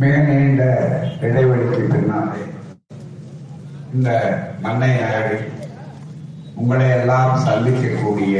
[0.00, 0.62] மிக நீண்ட
[1.20, 2.42] இடைவெளிக்கு பின்னாலே
[3.92, 4.10] இந்த
[4.60, 5.46] மண்ணை நகரில்
[6.54, 8.36] உங்களை எல்லாம் சந்திக்கக்கூடிய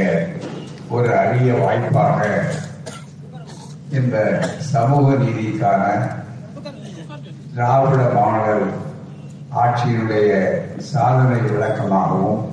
[0.89, 2.19] ஒரு அரிய வாய்ப்பாக
[3.91, 4.17] இந்த
[4.71, 5.83] சமூக நீதிக்கான
[7.51, 8.65] திராவிட மாடல்
[9.57, 10.31] ஆட்சியினுடைய
[10.89, 12.43] சாதனை விளக்கமாகவும்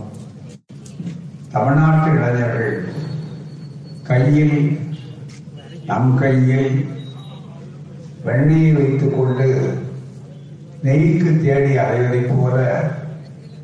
[1.52, 2.76] தமிழ்நாட்டு இளைஞர்கள்
[4.02, 4.56] கையில்
[5.86, 6.72] நம் கையில்
[8.24, 9.48] வெண்ணெயை வைத்துக் கொண்டு
[10.82, 12.56] நெய்க்கு தேடி அலைவதை போல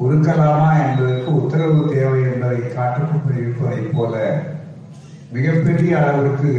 [0.00, 4.14] உருக்கலாமா என்பதற்கு உத்தரவு தேவை என்பதை காட்டுக்கொண்டிருப்பதைப் போல
[5.32, 6.52] மிகப்பெரிய அளவிற்கு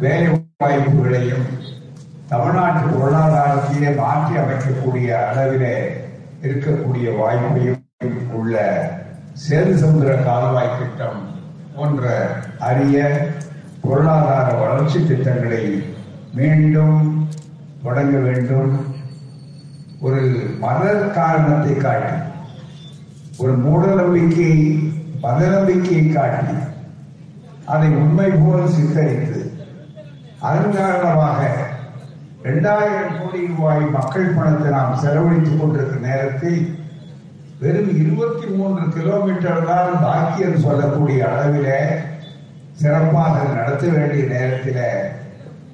[0.00, 0.28] வேலை
[0.60, 1.46] வாய்ப்புகளையும்
[2.28, 5.76] தமிழ்நாட்டு பொருளாதாரத்திலே மாற்றி அமைக்கக்கூடிய அளவிலே
[6.42, 8.56] இருக்கக்கூடிய வாய்ப்பையும் உள்ள
[9.40, 11.20] சேது சமுதிர கால்வாய் திட்டம்
[11.74, 12.04] போன்ற
[12.60, 12.98] அரிய
[13.82, 15.62] பொருளாதார வளர்ச்சி திட்டங்களை
[16.32, 17.00] மீண்டும்
[17.82, 18.72] தொடங்க வேண்டும்.
[20.00, 20.20] ஒரு
[20.60, 20.82] மத
[21.14, 22.16] காரணத்தை காட்டி
[23.38, 24.52] ஒரு மூட நம்பிக்கை
[25.20, 26.56] மத நம்பிக்கையை காட்டி
[27.64, 29.40] அதை உண்மை போல் சித்தரித்து
[30.42, 31.40] அதன் காரணமாக
[32.42, 36.60] இரண்டாயிரம் கோடி ரூபாய் மக்கள் பணத்தை நாம் செலவழித்துக் கொண்டிருக்கிற நேரத்தில்
[37.60, 41.72] வெறும் இருபத்தி மூன்று கிலோமீட்டர் தான் பாக்கியம் சொல்லக்கூடிய அளவில்
[42.72, 44.84] சிறப்பாக நடத்த வேண்டிய நேரத்தில்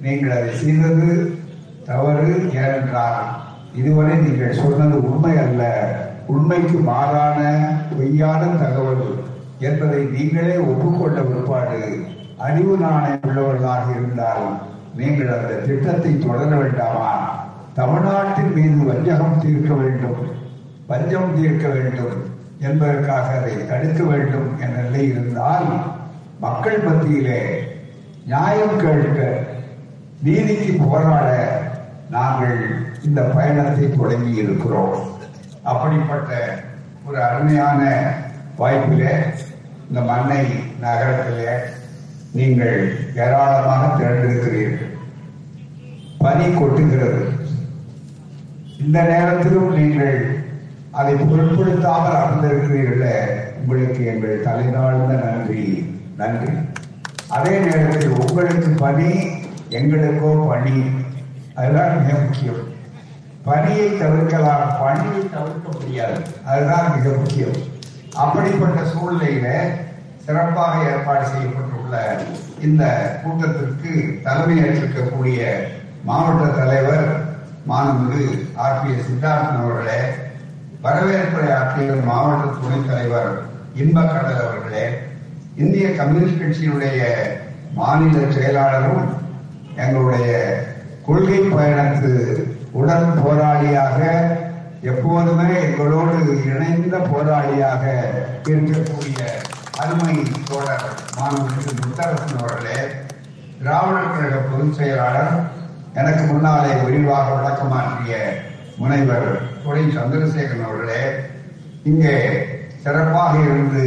[0.05, 1.09] நீங்கள் அதை செய்தது
[1.87, 2.29] தவறு
[2.63, 3.21] ஏனென்றால்
[3.75, 5.63] இதுவரை நீங்கள் சொன்னது உண்மை அல்ல.
[6.27, 7.41] உண்மைக்கு மாறான
[7.97, 9.07] பொய்யான தகவல்
[9.59, 11.81] என்பதை நீங்களே ஒப்புக்கொண்ட பிற்பாடு
[12.39, 14.45] அறிவு நாணயம் உள்ளவர்களாக இருந்தால்
[14.97, 17.11] நீங்கள் அந்த திட்டத்தை தொடர வேண்டாமா?
[17.75, 20.21] தமிழ்நாட்டின் மீது வஞ்சகம் தீர்க்க வேண்டும்
[20.87, 22.17] பஞ்சம் தீர்க்க வேண்டும்
[22.61, 25.69] என்பதற்காக அதை தடுக்க வேண்டும் என்ற நிலை இருந்தால்
[26.41, 27.41] மக்கள் மத்தியிலே
[28.27, 29.19] நியாயம் கேட்க
[30.25, 31.29] நீதிக்கு போராட
[32.11, 32.59] நாங்கள்
[33.07, 34.95] இந்த பயணத்தை தொடங்கி இருக்கிறோம்.
[35.63, 36.31] அப்படிப்பட்ட
[37.07, 37.81] ஒரு அருமையான
[38.57, 39.09] வாய்ப்பில்
[39.89, 40.43] இந்த மண்ணை
[40.81, 41.73] நகரத்தில்
[42.39, 42.79] நீங்கள்
[43.17, 44.93] ஏராளமாக திரண்டிருக்கிறீர்கள்
[46.19, 47.23] பனி கொட்டுகிறது.
[48.85, 50.19] இந்த நேரத்திலும் நீங்கள்
[50.91, 53.21] அதை பொருட்படுத்தாமல் அமர்ந்திருக்கிறீர்கள்
[53.61, 55.65] உங்களுக்கு எங்கள் தலைநாழ்ந்த நன்றி.
[56.17, 56.53] நன்றி.
[57.29, 59.11] அதே நேரத்தில் உங்களுக்கு பணி
[59.75, 60.91] எங்களுக்கோ பணி.
[61.55, 62.63] அதுதான் மிக முக்கியம்.
[63.45, 64.77] பணியை தவிர்க்கலாம்.
[64.81, 66.21] பணியை தவிர்க்க முடியாது.
[66.47, 67.57] அதுதான் மிக முக்கியம்.
[68.15, 69.71] அப்படிப்பட்ட சூழ்நிலையில
[70.25, 72.19] சிறப்பாக ஏற்பாடு செய்யப்பட்டுள்ள
[72.63, 72.85] இந்த
[73.23, 75.63] கூட்டத்திற்கு தலைமையேற்றிருக்கக்கூடிய
[76.05, 77.23] மாவட்ட தலைவர்
[77.69, 78.83] மாண்புமிகு ஆர்.
[78.83, 78.93] பி.
[78.97, 79.07] எஸ்.
[79.07, 80.01] சித்தார்த்தன் அவர்களே
[80.83, 83.43] வரவேற்புரை ஆற்றிய மாவட்ட துணைத் தலைவர்
[83.79, 84.89] இன்பக்கடல் அவர்களே
[85.57, 87.03] இந்திய கம்யூனிஸ்ட் கட்சியினுடைய
[87.75, 89.23] மாநில செயலாளரும்
[89.77, 90.31] எங்களுடைய
[91.07, 92.13] கொள்கை பயணத்து
[92.73, 93.99] உடன் போராளியாக
[94.83, 96.17] எப்போதுமே எங்களோடு
[96.49, 97.83] இணைந்த போராளியாக
[98.47, 99.19] இருக்கக்கூடிய
[99.79, 100.15] அருமை
[100.49, 100.87] தோழர்
[101.19, 102.79] மாணவர்கள் முத்தரசன் அவர்களே
[103.59, 105.35] திராவிடர் கழக பொதுச் செயலாளர்
[105.95, 108.15] எனக்கு முன்னாலே விரிவாக விளக்கமாற்றிய
[108.79, 109.29] முனைவர்
[109.63, 111.03] துறை சந்திரசேகரன் அவர்களே
[111.85, 112.15] இங்கே
[112.83, 113.85] சிறப்பாக இருந்து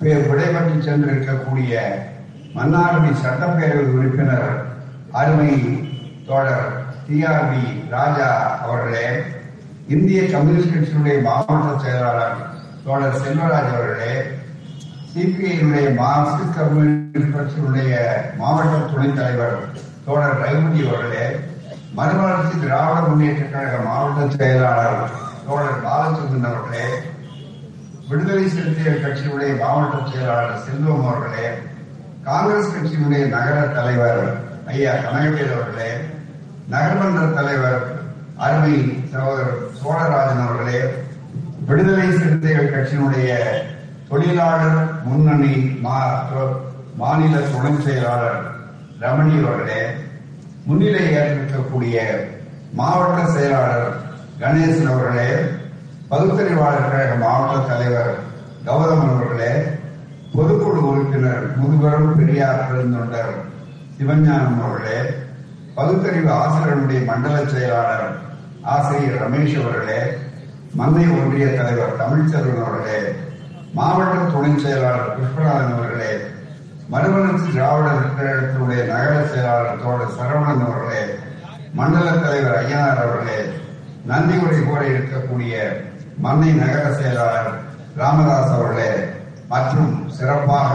[0.00, 1.74] பே- விடைபெற்று சென்றிருக்கக்கூடிய
[2.54, 4.48] மன்னார்குடி சட்டப்பேரவை உறுப்பினர்
[5.12, 5.50] அருமை
[6.26, 6.68] தோழர்
[7.06, 8.28] டிஆர்பி ராஜா
[8.62, 9.06] அவர்களே
[9.88, 12.38] இந்திய கம்யூனிஸ்ட் கட்சியினுடைய மாவட்ட செயலாளர்
[12.84, 14.12] தோழர் செல்வராஜ் அவர்களே
[15.10, 17.94] சிபிஐனுடைய மார்க்சிஸ்ட் கம்யூனிஸ்ட் கட்சியினுடைய
[18.38, 19.56] மாவட்ட துணைத் தலைவர்
[20.06, 21.26] தோழர் ரகுமதி அவர்களே
[21.96, 25.02] மறுமலர்ச்சி திராவிட முன்னேற்ற கழக மாவட்ட செயலாளர்
[25.44, 26.86] தோழர் பாலச்சந்திரன் அவர்களே
[28.08, 31.46] விடுதலை சிறுத்தைகள் கட்சியினுடைய மாவட்ட செயலாளர் செல்வம் அவர்களே
[32.24, 34.24] காங்கிரஸ் கட்சியினுடைய நகர தலைவர்
[34.70, 35.90] ஐயா கனகவேல் அவர்களே
[36.70, 37.80] நகர்மன்ற தலைவர்
[38.38, 38.74] அருமை
[39.12, 40.80] சகோதரர் சோழராஜன் அவர்களே
[41.66, 43.30] விடுதலை சிறுத்தைகள் கட்சியினுடைய
[44.08, 45.54] தொழிலாளர் முன்னணி
[47.00, 48.40] மாநில துணை செயலாளர்
[49.00, 49.82] ரமணி அவர்களே
[50.66, 51.96] முன்னிலை ஏற்றிருக்கக்கூடிய
[52.72, 53.88] மாவட்ட செயலாளர்
[54.40, 55.30] கணேசன் அவர்களே
[56.10, 58.12] பகுத்தறிவாளர் கழக மாவட்ட தலைவர்
[58.64, 59.52] கௌதமன் அவர்களே
[60.34, 63.32] பொதுக்குழு உறுப்பினர் முதுபெரும் பெரியார் பெருந்தொண்டர்
[64.02, 65.00] சிவஞானம் அவர்களே
[65.74, 68.08] பகுத்தறிவு ஆசிரியருடைய மண்டல செயலாளர்
[68.68, 70.00] ஆசிரியர் ரமேஷ் அவர்களே
[70.74, 72.98] மந்தை ஒன்றிய தலைவர் தமிழ்ச்செல்வன் அவர்களே
[73.74, 76.10] மாவட்ட துணை செயலாளர் புஷ்பநாதன் அவர்களே
[76.88, 81.04] மறுமலர்ச்சி திராவிடர் கழகத்தினுடைய நகர செயலாளர் தோழர் சரவணன் அவர்களே
[81.74, 83.40] மண்டல தலைவர் ஐயனார் அவர்களே
[84.06, 85.56] நந்தி உரை கூற இருக்கக்கூடிய
[86.20, 87.52] மன்னை நகர செயலாளர்
[87.96, 88.92] ராமதாஸ் அவர்களே
[89.48, 90.72] மற்றும் சிறப்பாக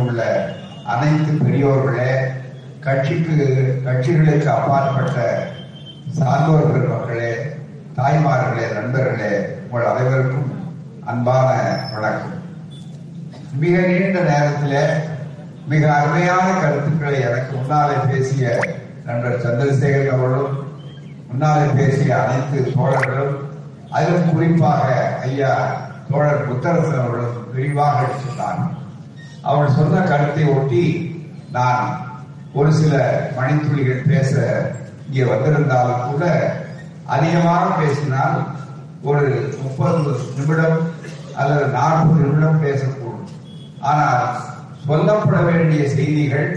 [0.00, 0.22] உள்ள
[0.88, 2.12] அனைத்து பெரியோர்களே
[2.84, 3.34] கட்சிக்கு
[3.84, 5.16] கட்சிகளுக்கு அப்பாற்பட்ட
[6.18, 7.32] சார்ந்தோர் பெருமக்களே
[7.96, 9.32] தாய்மார்களே நண்பர்களே
[9.64, 10.50] உங்கள் அனைவருக்கும்
[11.04, 11.48] அன்பான
[11.92, 12.34] வணக்கம்.
[13.60, 14.78] மிக நீண்ட நேரத்தில்
[15.68, 18.46] மிக அருமையான கருத்துக்களை எனக்கு முன்னாலே பேசிய
[19.04, 20.56] நண்பர் சந்திரசேகர் அவர்களும்
[21.28, 23.36] முன்னாலே பேசிய அனைத்து தோழர்களும்
[23.90, 24.86] அதிலும் குறிப்பாக
[25.26, 25.52] ஐயா
[26.08, 28.62] தோழர் புத்தரசன் அவர்களும் விரிவாக எடுத்துள்ளார்
[29.42, 30.84] அவர் சொன்ன கருத்தை ஒட்டி
[31.50, 31.86] நான்
[32.56, 32.94] ஒரு சில
[33.36, 34.32] மணித்துளிகள் பேச
[35.06, 36.24] இங்கே வந்திருந்தாலும் கூட
[37.14, 38.38] அதிகமாக பேசினால்
[39.02, 39.26] ஒரு
[39.62, 40.78] முப்பது நிமிடம்
[41.40, 43.28] அல்லது நாற்பது நிமிடம் பேசக்கூடும்.
[43.80, 44.24] ஆனால்
[44.86, 46.48] சொல்லப்பட வேண்டிய செய்திகள்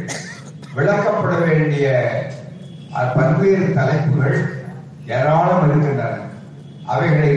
[0.75, 1.87] விளக்கப்பட வேண்டிய
[3.15, 4.37] பல்வேறு தலைப்புகள்
[5.15, 6.17] ஏராளம் இருக்கின்றன.
[6.93, 7.33] அவைகளை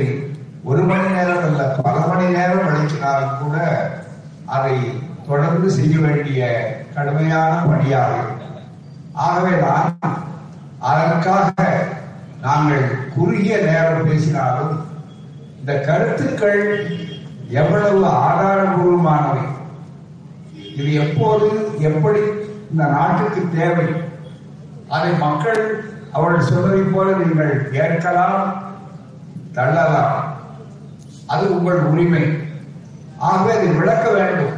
[0.70, 3.56] ஒரு மணி நேரம் அல்ல பல மணி நேரம் விளக்கினாலும் கூட
[4.56, 4.76] அதை
[5.26, 6.40] தொடர்ந்து செய்ய வேண்டிய
[6.94, 8.32] கடுமையான பணியாக
[9.14, 9.98] ஆகவேதான்
[10.78, 11.52] அதற்காக
[12.40, 14.86] நாங்கள் குறுகிய நேரம் பேசினாலும்
[15.58, 16.88] இந்த கருத்துக்கள்
[17.48, 19.44] எவ்வளவு ஆதாரபூர்வமானவை?
[20.76, 22.20] இது எப்போது எப்படி
[22.70, 23.86] இந்த நாட்டுக்கு தேவை?
[24.88, 28.62] அதை மக்கள் அவர்கள் சொல்வதை போல நீங்கள் ஏற்கலாம்
[29.52, 30.36] தள்ளலாம்.
[31.26, 32.38] அது உங்கள் உரிமை.
[33.18, 34.52] ஆகவே அதை விளக்க வேண்டும்.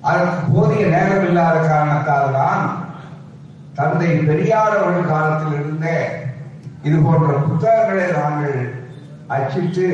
[0.00, 2.86] அதற்கு போதிய நேரம் இல்லாத காரணத்தால் தான்
[3.78, 5.86] தந்தை பெரியார் அவர்கள் காலத்தில் இருந்த
[6.86, 8.60] இது போன்ற புத்தகங்களை நாங்கள்
[9.34, 9.86] அச்சிட்டு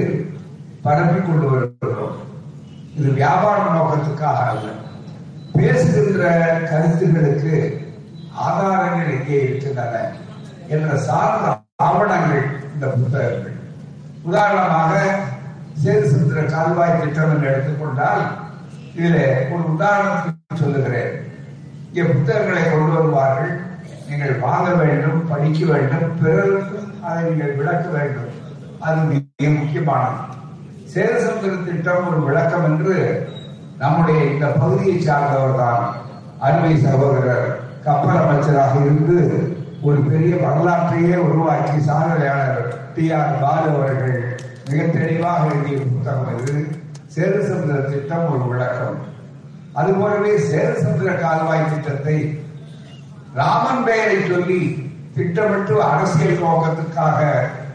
[0.85, 2.17] பரப்பிக் கொண்டு வருகிறோம்.
[2.99, 4.67] இது வியாபார நோக்கத்துக்காக அல்ல.
[5.57, 6.23] பேசுகின்ற
[6.71, 7.57] கருத்துகளுக்கு
[8.47, 10.05] ஆதாரங்கள் இங்கே இருக்கின்றன
[10.75, 11.49] என்ற சார்ந்த
[11.89, 13.59] ஆவணங்கள் இந்த புத்தகங்கள்.
[14.29, 14.93] உதாரணமாக
[15.83, 18.25] சேது கால்வாய் திட்டம் என்று எடுத்துக்கொண்டால்
[18.99, 19.21] இதில்
[19.53, 21.13] ஒரு உதாரணத்துக்கு சொல்லுகிறேன்.
[21.89, 23.55] இங்கே புத்தகங்களை கொண்டு வருவார்கள்.
[24.09, 28.33] நீங்கள் வாங்க வேண்டும் படிக்க வேண்டும் பிறருக்கும் அதை நீங்கள் விளக்க வேண்டும்.
[28.87, 30.21] அது மிக முக்கியமானது.
[30.95, 32.97] சேதசமுத்திர திட்டம் ஒரு விளக்கம் என்று
[33.79, 35.85] நம்முடைய இந்த பகுதியை சார்ந்தவர் தான்
[36.39, 37.49] அருமை சகோதரர்
[37.85, 39.19] கப்பல் அமைச்சராக இருந்து
[39.83, 44.21] ஒரு பெரிய வரலாற்றையே உருவாக்கி சாதனையாளர் டி ஆர் பாலு அவர்கள்
[44.69, 46.55] மிக தெளிவாக எழுதிய புத்தகம் இது.
[47.17, 48.97] சேரசமுத்திர திட்டம் ஒரு விளக்கம்.
[49.73, 52.17] அதுபோலவே சேரசமுத்திர கால்வாய் திட்டத்தை
[53.35, 54.61] ராமன் பெயரை சொல்லி
[55.15, 57.21] திட்டமிட்டு அரசியல் நோக்கத்துக்காக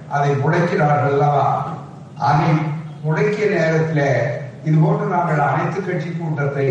[0.09, 1.45] அதை முடக்கிறார்கள் அல்லவா
[2.21, 2.51] அதை
[3.03, 4.06] முடக்கிய நேரத்தில்
[4.63, 6.65] இது போன்று நாங்கள் அனைத்து கட்சி கூட்டத்தை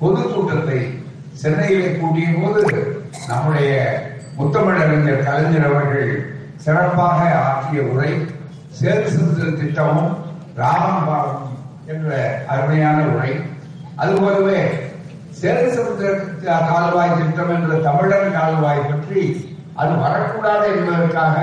[0.00, 0.78] பொது கூட்டத்தை
[1.42, 2.62] சென்னையிலே கூட்டிய போது
[3.28, 3.70] நம்முடைய
[4.36, 6.12] முத்தமிழறிஞர் கலைஞர் அவர்கள்
[6.56, 8.12] சிறப்பாக ஆற்றிய உரை
[8.78, 10.12] சேது சிறுத்தல் திட்டமும்
[10.56, 11.48] ராமன் பாலம்
[11.86, 12.10] என்ற
[12.46, 13.32] அருமையான உரை.
[13.96, 14.60] அதுபோலவே
[15.42, 15.68] சேது
[16.68, 19.22] கால்வாய் திட்டம் என்ற தமிழர் கால்வாய் பற்றி
[19.74, 21.38] அது வரக்கூடாது என்பதற்காக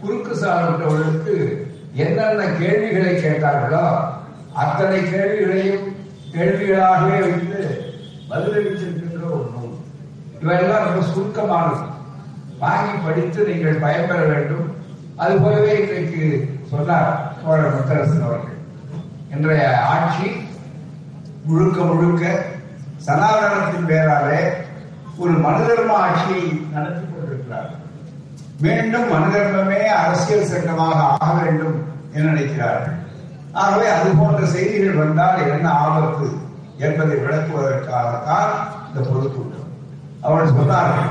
[0.00, 1.34] குறுக்கு சார்ந்தவர்களுக்கு
[2.04, 3.84] என்னென்ன கேள்விகளை கேட்டார்களோ
[4.62, 5.86] அத்தனை கேள்விகளையும்
[6.34, 7.60] கேள்விகளாகவே வைத்து
[8.30, 9.76] பதிலளித்திருக்கின்ற ஒரு நூல்.
[10.40, 11.84] இவையெல்லாம் ரொம்ப சுருக்கமானது.
[12.58, 14.66] வாங்கி படித்து நீங்கள் பயன்பெற வேண்டும்.
[15.16, 16.24] அது போலவே இன்றைக்கு
[16.70, 18.58] சொன்னார் சோழர் முத்தரசன் அவர்கள்.
[19.34, 20.28] இன்றைய ஆட்சி
[21.44, 22.24] முழுக்க முழுக்க
[23.06, 24.40] சனாதனத்தின் பேராலே
[25.18, 26.42] ஒரு மனதர்ம ஆட்சியை
[26.74, 27.70] நடத்தி கொண்டிருக்கிறார்.
[28.64, 31.76] மீண்டும் மனுதர்மமே அரசியல் சட்டமாக ஆக வேண்டும்
[32.14, 32.96] என நினைக்கிறார்கள்.
[33.52, 36.28] ஆகவே அது போன்ற செய்திகள் வந்தால் என்ன ஆபத்து
[36.86, 38.52] என்பதை விளக்குவதற்காகத்தான்
[38.88, 39.68] இந்த பொதுக்கூட்டம்.
[40.20, 41.10] அவர்கள் சொன்னார்கள்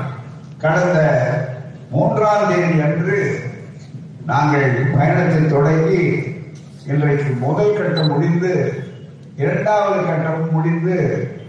[0.62, 0.98] கடந்த
[1.90, 3.18] மூன்றாம் தேதி அன்று
[4.30, 6.02] நாங்கள் பயணத்தை தொடங்கி
[6.86, 8.52] இன்றைக்கு முதல் கட்டம் முடிந்து
[9.42, 10.96] இரண்டாவது கட்டம் முடிந்து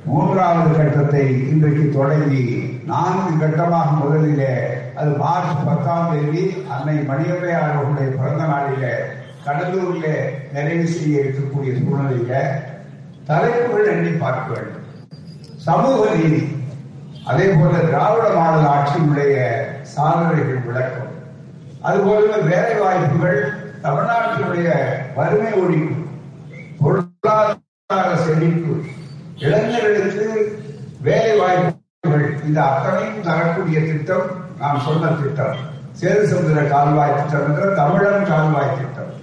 [0.10, 2.44] மூன்றாவது கட்டத்தை இன்றைக்கு தொடங்கி
[2.86, 4.54] நான்கு கட்டமாக முதலிலே
[4.96, 8.94] அது மார்ச் பத்தாம் தேதி அன்னை மணியம்மையார் அவர்களுடைய பிறந்த நாளிலே
[9.46, 10.16] கடலூரிலே
[10.54, 12.34] நிறைவு செய்ய இருக்கக்கூடிய சூழ்நிலையில
[13.26, 14.88] தலைப்புகள் எண்ணி பார்க்க வேண்டும்.
[15.56, 16.42] சமூக நீதி.
[17.26, 19.36] அதே போல திராவிட மாடல் ஆட்சியினுடைய
[19.82, 21.12] சாதனைகள் விளக்கம்.
[21.82, 23.42] அதுபோல வேலை வாய்ப்புகள்
[23.84, 24.70] தமிழ்நாட்டினுடைய
[25.16, 25.98] வறுமை ஒழிப்பு
[26.80, 28.74] பொருளாதார செழிப்பு
[29.44, 30.26] இளைஞர்களுக்கு
[31.02, 32.26] வேலை வாய்ப்புகள்.
[32.48, 34.28] இந்த அத்தனையும் தரக்கூடிய திட்டம்
[34.60, 35.60] நாம் சொன்ன திட்டம்.
[36.00, 39.14] சேது சமுதிர கால்வாய் திட்டம் என்ற தமிழன் கால்வாய் திட்டம்.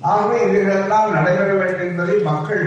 [0.00, 2.64] ஆகவே இவைகளெல்லாம் நடைபெற வேண்டும் என்பதை மக்கள்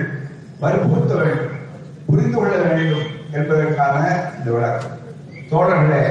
[0.60, 1.60] வற்புறுத்த வேண்டும்
[2.07, 3.98] புரிந்து கொள்ள வேண்டும் என்பதற்கான
[4.38, 4.98] இந்த விளக்கம்.
[5.51, 6.03] தோழர்களே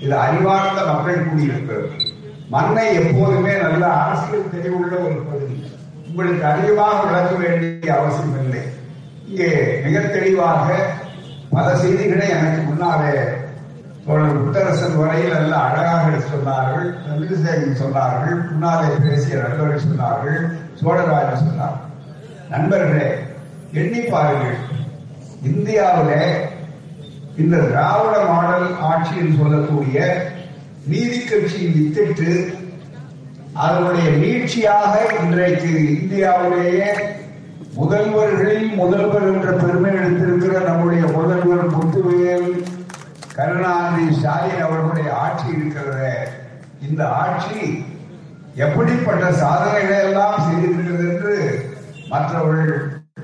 [0.00, 1.90] இது அறிவார்ந்த மக்கள் கூடியிருக்கிறது.
[2.54, 5.56] மண்ணை எப்போதுமே நல்ல அரசியல் தெளிவுள்ள ஒரு பகுதி.
[6.08, 8.62] உங்களுக்கு அதிகமாக விளக்க வேண்டிய அவசியம் இல்லை
[9.28, 9.50] இங்கே
[9.84, 10.66] மிக தெளிவாக
[11.50, 13.12] பல செய்திகளை எனக்கு முன்னாலே
[14.06, 20.38] தோழர் முத்தரசன் வரையில் நல்ல அழகாக சொன்னார்கள் தமிழிசேகன் சொன்னார்கள் முன்னாலே பேசிய நண்பர்கள் சொன்னார்கள்
[20.80, 21.76] சோழராஜன் சொன்னார்.
[22.48, 23.08] நண்பர்களே
[23.72, 24.58] எண்ணி பாருங்கள்.
[25.42, 26.22] இந்தியாவிலே
[27.36, 29.98] இந்த திராவிட மாடல் ஆட்சியில் சொல்லக்கூடிய
[30.86, 32.30] நீதி கட்சியின் வித்திட்டு
[33.54, 36.88] அதனுடைய நீட்சியாக இன்றைக்கு இந்தியாவிலேயே
[37.78, 42.48] முதல்வர்களில் முதல்வர் என்ற பெருமை எடுத்திருக்கிற நம்முடைய முதல்வர் முத்துவேல்
[43.36, 46.00] கருணாநிதி ஸ்டாலின் அவர்களுடைய ஆட்சி இருக்கிறத
[46.88, 47.60] இந்த ஆட்சி
[48.64, 51.34] எப்படிப்பட்ட சாதனைகளை எல்லாம் செய்திருக்கிறது என்று
[52.08, 52.74] மற்றவர்கள்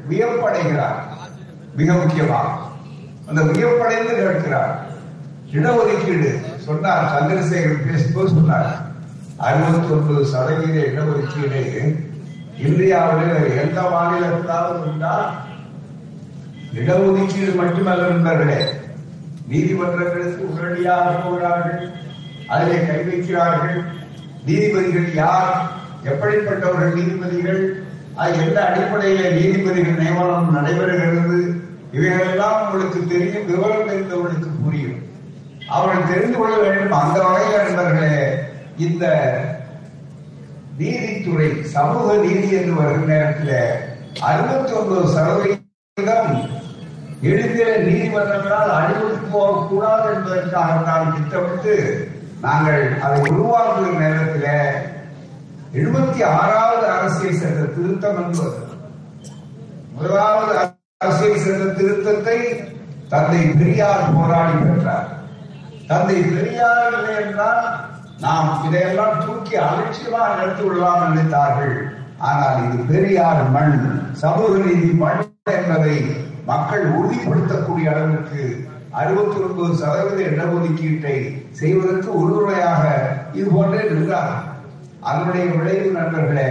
[0.08, 0.98] வியப்படைகிறார்.
[1.76, 2.48] மிக முக்கியமாக
[3.28, 4.72] அந்த வியப்படைந்து கேட்கிறார்.
[5.56, 6.30] இடஒதுக்கீடு
[6.66, 8.70] சொன்னார் சந்திரசேகர் பேசும்போது சொன்னார்
[9.46, 11.62] அறுபத்தி ஒன்பது சதவீத இடஒதுக்கீடு
[12.58, 15.34] இந்தியாவில் எந்த மாநிலத்திலாவது இருந்தால்
[16.74, 18.64] இடஒதுக்கீடு மட்டுமல்ல நண்பர்களே.
[19.48, 21.90] நீதிமன்றங்களுக்கு உடனடியாக போகிறார்கள்
[22.46, 23.84] அதிலே கை வைக்கிறார்கள்.
[24.46, 25.70] நீதிபதிகள் யார்?
[26.04, 27.82] எப்படிப்பட்டவர்கள் நீதிபதிகள்?
[28.14, 31.62] அது எந்த அடிப்படையில நீதிபதிகள் நியமனம் நடைபெறுகிறது?
[31.92, 35.02] இவைகளெல்லாம் உங்களுக்கு தெரியும் விவரம் தெரிந்தவர்களுக்கு புரியும்.
[35.68, 36.92] அவர்கள் தெரிந்து கொள்ள வேண்டும்.
[36.92, 38.34] அந்த வகையில் நண்பர்களே
[38.78, 39.32] இந்த
[40.78, 43.56] நீதித்துறை சமூக நீதி என்று வருகிற நேரத்தில்
[44.20, 46.32] அறுபத்தி ஒன்பது சதவீதம்
[47.22, 51.74] எழுதிய நீதிமன்றங்களால் அனுமதி போகக்கூடாது என்பதற்காகத்தான் திட்டமிட்டு
[52.40, 54.50] நாங்கள் அதை உருவாக்குகிற நேரத்தில்
[55.72, 58.58] எழுபத்தி ஆறாவது அரசியல் சட்ட திருத்தம் என்பது.
[59.92, 60.52] முதலாவது
[61.00, 62.38] அரசியல் சட்ட திருத்தத்தை
[63.08, 65.08] தந்தை பெரியார் போராடி பெற்றார்.
[65.86, 67.64] தந்தை பெரியார் இல்லை என்றால்
[68.24, 71.74] நாம் இதையெல்லாம் தூக்கி அலட்சியமாக நடத்தி விடலாம் நினைத்தார்கள்.
[72.28, 73.74] ஆனால் இது பெரியார் மண்
[74.22, 75.22] சமூக நீதி மண்
[75.54, 75.96] என்பதை
[76.50, 78.44] மக்கள் உறுதிப்படுத்தக்கூடிய அளவிற்கு
[79.00, 81.16] அறுபத்தி ஒன்பது சதவீத இடஒதுக்கீட்டை
[81.60, 82.82] செய்வதற்கு உறுதுணையாக
[83.38, 84.34] இது போன்றே இருந்தார்
[85.08, 86.50] அதனுடைய விளைவு நண்பர்களே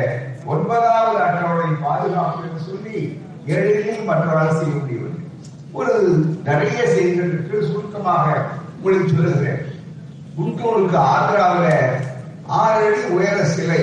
[0.53, 2.97] ஒன்பதாவது அட்டவணை பாதுகாப்பு என்று சொல்லி
[3.55, 5.21] எளிதில் மற்ற செய்ய முடியவில்லை
[5.79, 5.93] ஒரு
[6.49, 8.25] நிறைய செய்திகளுக்கு சுருக்கமாக
[8.77, 9.61] உங்களுக்கு சொல்லுகிறேன்.
[10.37, 11.73] குண்டூருக்கு ஆந்திராவில்
[12.59, 13.81] ஆறு அடி உயர சிலை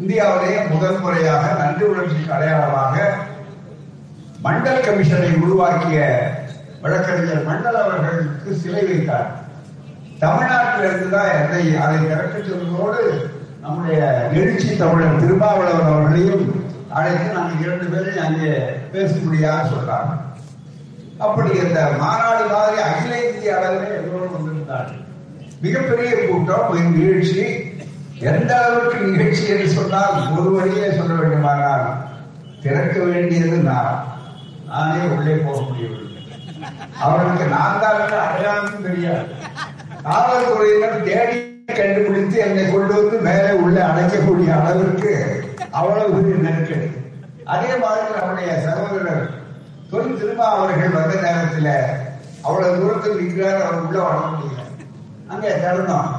[0.00, 2.96] இந்தியாவிலேயே முதல் முறையாக நன்றி உணர்ச்சிக்கு அடையாளமாக
[4.40, 6.00] மண்டல் கமிஷனை உருவாக்கிய
[6.82, 9.30] வழக்கறிஞர் மண்டல் அவர்களுக்கு சிலை வைத்தார்.
[10.20, 13.00] தமிழ்நாட்டிலிருந்து தான் அதை அதை திறக்க சொல்வதோடு
[13.62, 14.00] நம்முடைய
[14.38, 16.44] எழுச்சி தமிழர் திருமாவளவன் அவர்களையும்
[16.98, 18.52] அழைத்து நாங்கள் இரண்டு பேரையும் அங்கே
[18.92, 20.12] பேசும்படியாக சொல்றாங்க
[21.26, 25.02] அப்படி இந்த மாநாடு மாதிரி அகில இந்திய அளவிலே எல்லோரும் வந்திருந்தார்கள்.
[25.60, 27.44] மிகப்பெரிய கூட்டம் நிகழ்ச்சி.
[28.20, 31.86] எந்த அளவுக்கு நிகழ்ச்சி என்று சொன்னால் ஒரு வழியே சொல்ல வேண்டுமானால்
[32.62, 34.14] திறக்க வேண்டியது நான்.
[34.68, 36.22] நானே உள்ளே போக முடியவில்லை.
[37.00, 39.28] அவர்களுக்கு நான் தான் அடையாளம் தெரியாது.
[40.02, 45.14] காவல்துறையினர் தேடி கண்டுபிடித்து என்னை கொண்டு வந்து மேலே உள்ளே அடைக்கக்கூடிய அளவிற்கு
[45.70, 46.88] அவ்வளவு நெருக்கடி.
[47.44, 49.30] அதே மாதிரி நம்முடைய சகோதரர்
[49.90, 51.72] தொல் திருமா அவர்கள் வந்த நேரத்தில்
[52.42, 54.65] அவ்வளவு தூரத்தில் நிற்கிறார் அவர் உள்ள வர முடியல.
[55.32, 56.10] அங்கே தருணம்.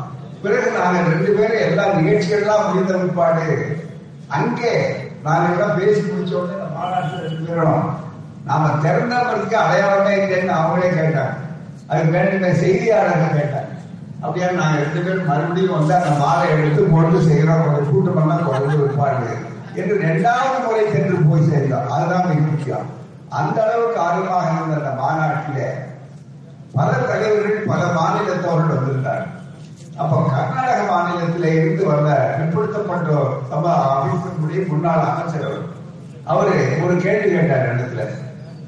[0.41, 3.45] பிறகு நாங்கள் ரெண்டு பேரும் எல்லா நிகழ்ச்சிகள்லாம் முடிந்த பிற்பாடு
[4.37, 4.73] அங்கே
[5.25, 7.85] நாங்கள் எல்லாம் பேசி முடிச்ச உடனே இந்த மாநாட்டில் ரெண்டு பேரும்
[8.49, 11.33] நாம திறந்தவர்களுக்கு அடையாளமே இல்லைன்னு அவங்களே கேட்டாங்க.
[11.89, 13.71] அதுக்கு வேண்டிய செய்தியாளர்கள் கேட்டாங்க.
[14.23, 18.77] அப்படியா நாங்கள் ரெண்டு பேரும் மறுபடியும் வந்து அந்த மாலை எடுத்து போட்டு செய்கிறோம் ஒரு கூட்டம் எல்லாம் தொடர்ந்து
[18.83, 19.27] வைப்பாரு
[19.79, 22.87] என்று இரண்டாவது முறை சென்று போய் சேர்ந்தோம் அதுதான் மிக முக்கியம்.
[23.39, 25.67] அந்த அளவுக்கு ஆர்வமாக இருந்த அந்த மாநாட்டிலே
[26.73, 29.35] பல தலைவர்கள் பல மாநிலத்தவர்கள் வந்திருந்தார்கள்
[29.95, 33.13] அப்ப கர்நாடக மாநிலத்தில இருந்து வந்த பிற்படுத்தப்பட்ட
[33.51, 35.75] சபா அமைப்பினுடைய முன்னாள் அமைச்சர் அவர்.
[36.23, 37.99] அவரு ஒரு கேள்வி கேட்டார் இடத்துல.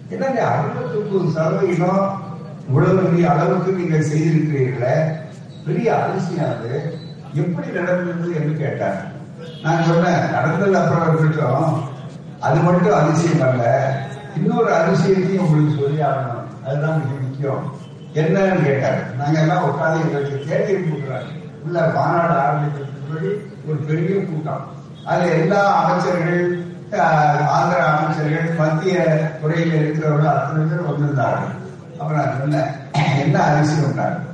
[0.09, 2.21] என்னங்க அறுபத்தி ஒன்பது சதவீதம்
[2.67, 5.11] இவ்வளவு பெரிய அளவுக்கு நீங்கள் செய்திருக்கிறீர்களே?
[5.65, 6.55] பெரிய அதிசயம்
[7.33, 9.11] எப்படி நடந்தது என்று கேட்டார்.
[9.63, 11.83] நான் சொன்னேன் நடந்தது அப்புறம் இருக்கட்டும்.
[12.39, 13.93] அது மட்டும் அதிசயம் அல்ல.
[14.37, 16.65] இன்னொரு அதிசயத்தையும் உங்களுக்கு சொல்லி ஆகணும்.
[16.65, 17.78] அதுதான் மிக முக்கியம்.
[18.13, 19.01] என்னன்னு கேட்டார்.
[19.17, 21.29] நாங்க எல்லாம் உட்காந்து எங்களுக்கு தேடி கூட்டுறாரு
[21.65, 23.31] உள்ள மாநாடு ஆரம்பிக்கிறதுக்கு முன்னாடி
[23.67, 24.63] ஒரு பெரிய கூட்டம்.
[25.09, 26.41] அதுல எல்லா அமைச்சர்கள்
[27.55, 28.95] ஆந்திர அமைச்சர்கள் மத்திய
[29.41, 31.53] துறையில் இருக்கிறவர்கள் அத்தனை பேர் வந்திருந்தார்கள்.
[31.99, 32.71] அப்ப நான் சொன்னேன்
[33.23, 34.25] என்ன அதிசயம்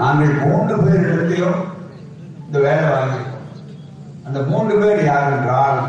[0.00, 1.60] நாங்கள் மூன்று பேர் இடத்திலும்
[2.46, 3.44] இந்த வேலை வாங்கியிருக்கோம்.
[4.26, 5.80] அந்த மூன்று பேர் யார் என்றால்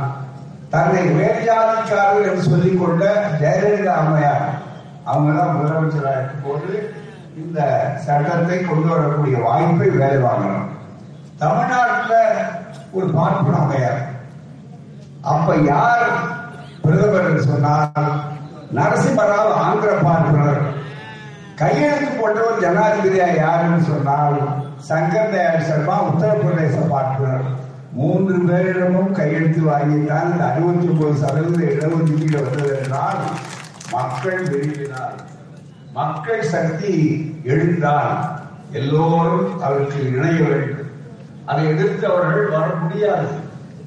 [0.73, 3.05] தன்னை வேலையாதிக்காரர்கள் என்று சொல்லிக்கொண்ட
[3.41, 4.46] ஜெயலலிதா அம்மையார்.
[5.07, 6.71] அவங்க தான் முதலமைச்சராக இருக்கும் போது
[7.37, 7.59] இந்த
[8.05, 10.67] சட்டத்தை கொண்டு வரக்கூடிய வாய்ப்பை வேலை வாங்கணும்.
[11.39, 12.39] தமிழ்நாட்டில்
[12.93, 13.99] ஒரு பார்ப்பு அமையார்
[15.25, 16.05] அப்ப யார்
[16.83, 18.09] பிரதமர் என்று சொன்னால்
[18.77, 20.61] நரசிம்மராவ் ஆந்திர பார்ப்பனர்
[21.57, 24.39] கையெழுத்து போட்டவர் ஜனாதிபதியா யாருன்னு சொன்னால்
[24.87, 27.45] சங்கர் தயாள் சர்மா உத்தரப்பிரதேச பார்ப்பனர்
[27.93, 33.21] மூன்று பேரிடமும் கையெழுத்து வாங்கித்தான் இந்த அறுபத்தி ஒன்பது சதவீத இடஒதுக்கீடு வந்தது என்றால்
[33.91, 35.15] மக்கள் விரும்பினால்
[35.93, 36.93] மக்கள் சக்தி
[37.43, 38.39] எழுந்தால்
[38.71, 40.89] எல்லோரும் அவருக்கு இணைய வேண்டும்.
[41.45, 43.27] அதை எதிர்த்து அவர்கள் வர முடியாது.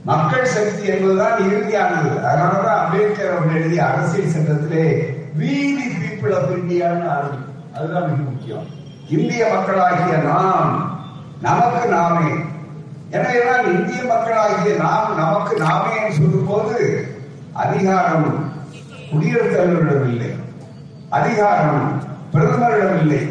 [0.04, 2.10] மக்கள் சக்தி என்பதுதான் இறுதியானது.
[2.28, 7.08] அதனாலதான் அம்பேத்கர் அவர்கள் எழுதிய அரசியல் சட்டத்திலே வீதி பீப்புள் ஆஃப் இந்தியான்னு
[7.76, 8.66] அதுதான் மிக முக்கியம்.
[9.08, 10.98] இந்திய மக்களாகிய நாம்
[11.40, 12.30] நமக்கு நாமே.
[13.10, 13.38] எனவே
[13.72, 17.08] இந்திய மக்களாகிய நாம் நமக்கு நாமே சொல்லும் போது
[17.52, 18.49] அதிகாரம்
[19.10, 20.34] குடியரசுத் தலைவரிடம் இல்லை.
[21.08, 22.02] அதிகாரம்
[22.32, 23.30] பிரதமரிடம் இல்லை.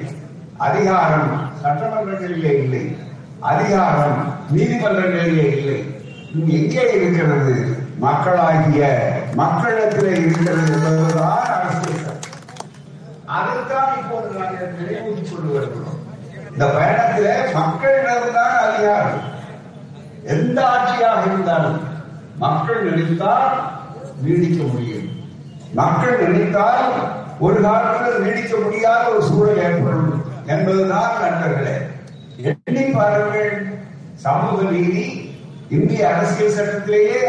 [0.57, 2.97] அதிகாரம் சட்டமன்றங்களிலே இல்லை.
[3.39, 6.01] அதிகாரம் நீதிமன்றங்களிலே இல்லை.
[6.47, 7.77] எங்கே இருக்கிறது?
[7.99, 12.17] மக்களாகிய மக்களிடத்திலே இருக்கிறது என்பதுதான் அரசியல்
[13.25, 15.97] அதைத்தான் இப்போது நாங்கள் நினைவூட்டிக் கொண்டு வருகிறோம்.
[16.51, 19.21] இந்த பயணத்திலே மக்களிடம்தான் அதிகாரம்.
[20.23, 21.81] எந்த ஆட்சியாக இருந்தாலும்
[22.37, 23.71] மக்கள் நினைத்தால்
[24.21, 25.18] நீடிக்க முடியும்.
[25.73, 26.85] மக்கள் நினைத்தால்
[27.39, 31.75] ஒரு காலத்தில் நீடிக்க முடியாத ஒரு சூழல் ஏற்படும் என்பதுதான் நண்பர்களே.
[32.51, 33.51] எண்ணி பாருங்கள்
[34.15, 35.03] சமூக நீதி
[35.69, 37.21] இந்திய அரசியல் சட்டத்திலேயே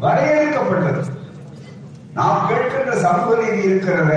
[0.00, 1.02] வரையறுக்கப்பட்டது.
[2.14, 4.14] நாம் கேட்கின்ற சமூக நீதி இருக்கிறத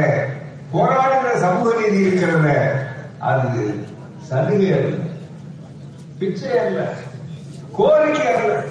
[0.74, 2.48] போராடுகிற சமூக நீதி இருக்கிறத
[3.20, 3.63] அது
[4.29, 4.94] சலுகை அல்ல
[6.20, 6.79] பிச்சை அல்ல
[7.77, 8.63] கோரிக்கை அல்ல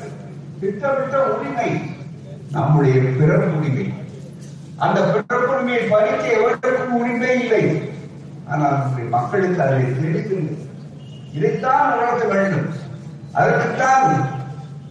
[0.60, 1.70] திட்டமிட்ட உரிமை
[2.50, 3.86] நம்முடைய பிறப்புரிமை
[4.82, 7.64] அந்த பிறப்புரிமையை பறிக்க எவருக்கும் உரிமை இல்லை.
[8.50, 10.56] ஆனால் நம்முடைய மக்களுக்கு அதில் தெளிவில்லை
[11.36, 12.66] இதைத்தான் உணர்த்த வேண்டும்.
[13.38, 14.06] அதற்குத்தான்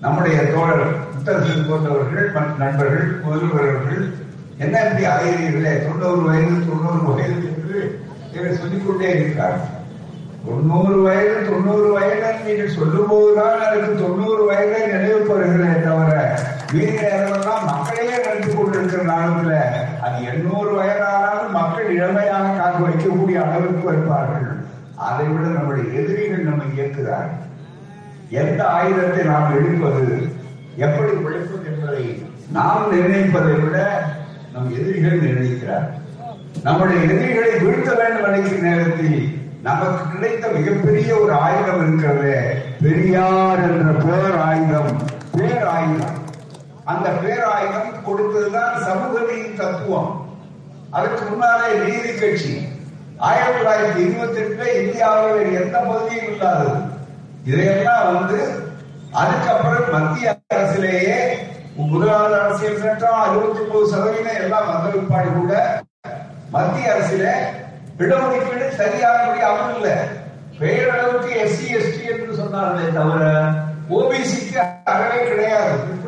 [0.03, 4.01] நம்முடைய தோழர் புத்தகத்தில் போன்றவர்கள் நண்பர்கள் முதல்வர்கள்
[4.63, 7.79] என்ன இப்படி அலைகிறீர்களே தொண்ணூறு வயது தொண்ணூறு வயது என்று
[8.33, 9.61] இவர் சொல்லிக்கொண்டே இருக்கிறார்.
[10.47, 16.17] தொண்ணூறு வயது தொண்ணூறு வயது நீங்கள் சொல்லும் போதுதான் எனக்கு தொண்ணூறு வயதை நினைவு பெறுகிறேன் தவிர
[16.73, 16.97] மீதி
[17.69, 19.53] மக்களையே நினைத்து கொண்டிருக்கிற நாளத்துல
[20.05, 24.47] அது எண்ணூறு வயதானாலும் மக்கள் இளமையாக காக்க வைக்கக்கூடிய அளவுக்கு வைப்பார்கள்.
[25.07, 27.31] அதை விட நம்முடைய எதிரிகள் நம்ம இயக்குகிறார்
[28.41, 30.05] எந்த ஆயுதத்தை நாம் எடுப்பது
[30.85, 32.05] எப்படி உழைப்பது என்பதை
[32.57, 33.77] நாம் நிர்ணயிப்பதை விட
[34.53, 35.87] நம் எதிரிகள் நிர்ணயிக்கிறார்.
[36.63, 39.21] நம்முடைய எதிரிகளை வீழ்த்த வேண்டும் நினைக்கிற நேரத்தில்
[39.67, 42.33] நமக்கு கிடைத்த மிகப்பெரிய ஒரு ஆயுதம் இருக்கிறது
[42.83, 44.91] பெரியார் என்ற பேர் ஆயுதம்
[45.37, 46.19] பேர் ஆயுதம்
[46.91, 50.11] அந்த பேராயகம் கொடுத்ததுதான் சமூக நீதி தத்துவம்.
[50.89, 52.67] அதுக்கு முன்னாலே நீதி கட்சி.
[53.17, 56.75] ஆயிரத்தி தொள்ளாயிரத்தி இருபத்தி எட்டுல இந்தியாவில் எந்த பகுதியும் இல்லாதது.
[57.45, 58.39] இதையெல்லாம் வந்து
[59.11, 61.17] அதுக்கப்புறம் மத்திய அரசிலேயே
[61.75, 65.83] முதலாவது அரசியல் சட்டம் அறுபத்தி ஒன்பது சதவீதம் எல்லாம் வந்த விற்பாடு கூட
[66.49, 67.25] மத்திய அரசில
[67.97, 70.11] இடஒதுக்கீடு சரியானபடி அமல்
[70.59, 73.23] பெயரளவுக்கு எஸ்சி எஸ்டி என்று சொன்னார்களே தவிர
[73.89, 76.01] ஓபிசிக்கு அறவே கிடையாது.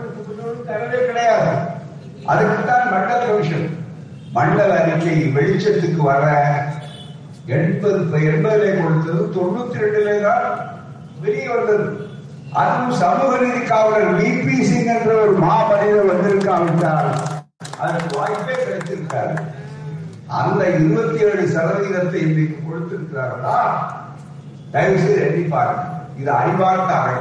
[0.67, 1.51] தரவே கிடையாது.
[2.27, 3.67] அதுக்குத்தான் மண்டல கமிஷன்.
[4.37, 6.23] மண்டல அறிக்கை வெளிச்சத்துக்கு வர
[7.55, 7.99] எண்பது
[8.29, 10.47] எண்பதுல கொடுத்தது தொண்ணூத்தி ரெண்டுல தான்
[11.21, 11.85] வெளியே வந்தது.
[12.61, 17.09] அதுவும் சமூக நீதி காவலர் விபி சிங் என்ற ஒரு மாமனிதர் வந்திருக்காவிட்டால்
[17.79, 19.33] அதற்கு வாய்ப்பே கிடைத்திருக்கார்
[20.39, 23.57] அந்த இருபத்தி ஏழு சதவீதத்தை இன்றைக்கு கொடுத்திருக்கிறார்களா?
[24.71, 25.83] தயவு செய்து எண்ணி பாருங்க
[26.19, 27.17] இது அறிவார்ந்த அறை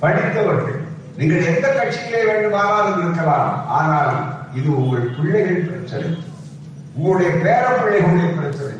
[0.00, 0.75] படித்தவர்கள்
[1.16, 3.68] நீங்கள் எந்த கட்சியிலே வேண்டுமானாலும் இருக்கலாம்.
[3.68, 6.24] ஆனால் இது உங்கள் பிள்ளைகள் பிரச்சனை.
[6.94, 8.74] உங்களுடைய பேர பிள்ளைகளுடைய பிரச்சனை.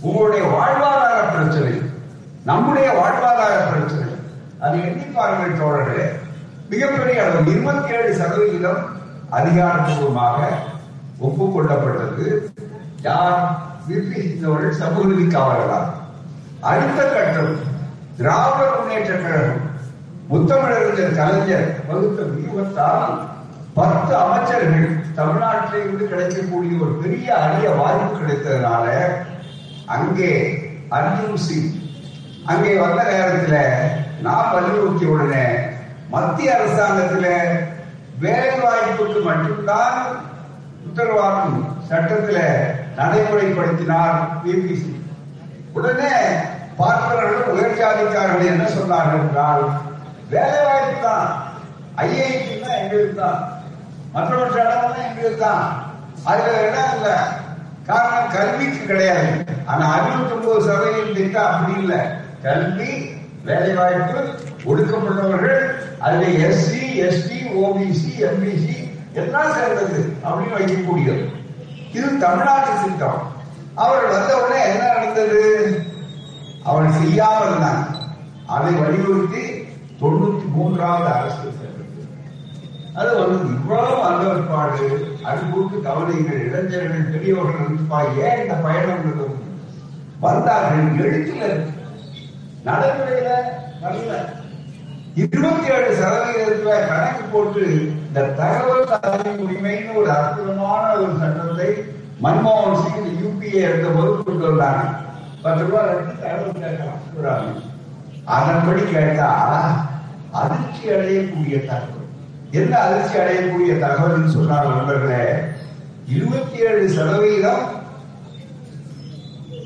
[0.00, 1.82] உங்களுடைய வாழ்வாதார பிரச்சனை.
[2.44, 4.14] நம்முடைய வாழ்வாதார பிரச்சனை.
[4.60, 6.20] அதை எண்ணி பாருங்கள் தோழர்களே.
[6.70, 8.96] மிகப்பெரிய அளவு இருபத்தி ஏழு சதவிகிதம்
[9.32, 10.48] அதிகாரப்பூர்வமாக
[11.22, 12.52] ஒப்புக்கொள்ளப்பட்டது.
[13.02, 13.58] யார்?
[13.88, 15.90] நிர்வகித்தவர்கள் சமூக நீதி காவலர்களால்.
[16.60, 17.56] அடுத்த கட்டம்
[18.16, 19.70] திராவிட முன்னேற்ற கழகம்.
[20.32, 23.08] முத்தமிழறிஞர் கலைஞர் வகுத்த வியூகத்தால்
[23.76, 28.86] பத்து அமைச்சர்கள் தமிழ்நாட்டில் இருந்து கிடைக்கக்கூடிய ஒரு பெரிய அரிய வாய்ப்பு கிடைத்ததுனால
[29.88, 30.30] அங்கே
[30.90, 31.70] அர்ஜுன் சிங்
[32.46, 33.60] அங்கே வந்த நேரத்தில்
[34.22, 35.44] நான் வலியுறுத்திய உடனே
[36.08, 37.30] மத்திய அரசாங்கத்தில்
[38.18, 40.00] வேலை வாய்ப்புக்கு மட்டும்தான்
[40.86, 41.56] உத்தரவாதம்
[41.88, 42.44] சட்டத்தில்
[42.96, 44.92] நடைமுறைப்படுத்தினார் பிபிசி
[45.72, 46.12] உடனே
[46.76, 49.64] பார்ப்பவர்கள் உயர்ஜாதிக்காரர்கள் என்ன சொன்னார்கள் என்றால்
[50.32, 51.28] வேலை வாய்ப்பு தான்.
[51.96, 53.40] ஐஐடி தான் எங்களுக்கு தான்.
[54.12, 55.64] மற்ற மற்ற இடம்லாம் எங்களுக்கு தான்.
[56.24, 57.08] அதுல இடம் இல்ல.
[57.86, 59.44] காரணம் கல்விக்கு கிடையாது.
[59.66, 62.00] ஆனா அறுபத்தி ஒன்பது சதவீதம் திட்டம் அப்படி இல்லை.
[62.42, 64.20] கல்வி வேலை வாய்ப்பு
[64.64, 65.62] ஒடுக்கப்பட்டவர்கள்
[65.98, 68.76] அதுல எஸ்சி எஸ்டி ஓபிசி எம்பிசி
[69.14, 71.24] எல்லாம் சேர்ந்தது அப்படின்னு வைக்கக்கூடியது.
[71.92, 73.20] இது தமிழ்நாட்டு திட்டம்.
[73.74, 75.42] அவர் வந்த உடனே என்ன நடந்தது?
[76.64, 77.82] அவன் செய்யாமல் இருந்தான்
[78.46, 79.42] அதை வலியுறுத்தி
[80.02, 81.50] தொண்ணூத்தி மூன்றாவது அரசு.
[82.94, 84.24] அது வந்து இவ்வளவு வந்த
[85.24, 89.40] அன்புக்கு அது இளைஞர்கள் பெரியவர்கள் இருந்துப்பா ஏன் இந்த பயணம்
[90.20, 90.96] வந்தார்கள்?
[90.98, 91.44] எழுத்துல
[92.66, 93.30] நடைமுறையில
[93.82, 94.12] வரல.
[95.14, 97.62] இருபத்தி ஏழு சதவீதத்துல கணக்கு போட்டு
[98.06, 101.68] இந்த தகவல் அறிவு உரிமைன்னு ஒரு அற்புதமான ஒரு சட்டத்தை
[102.22, 104.82] மன்மோகன் சிங் யூபிஏ இருந்த போது கொண்டு வந்தாங்க.
[105.42, 107.60] பத்து ரூபாய் எடுத்து தகவல் கேட்கலாம்.
[108.24, 109.30] அதன்படி கேட்டா
[110.32, 112.08] அதிர்ச்சி அடையக்கூடிய தகவல்.
[112.50, 115.24] என்ன அதிர்ச்சி அடையக்கூடிய தகவல் சொன்னார் நண்பர்களே?
[116.06, 117.64] இருபத்தி ஏழு சதவீதம்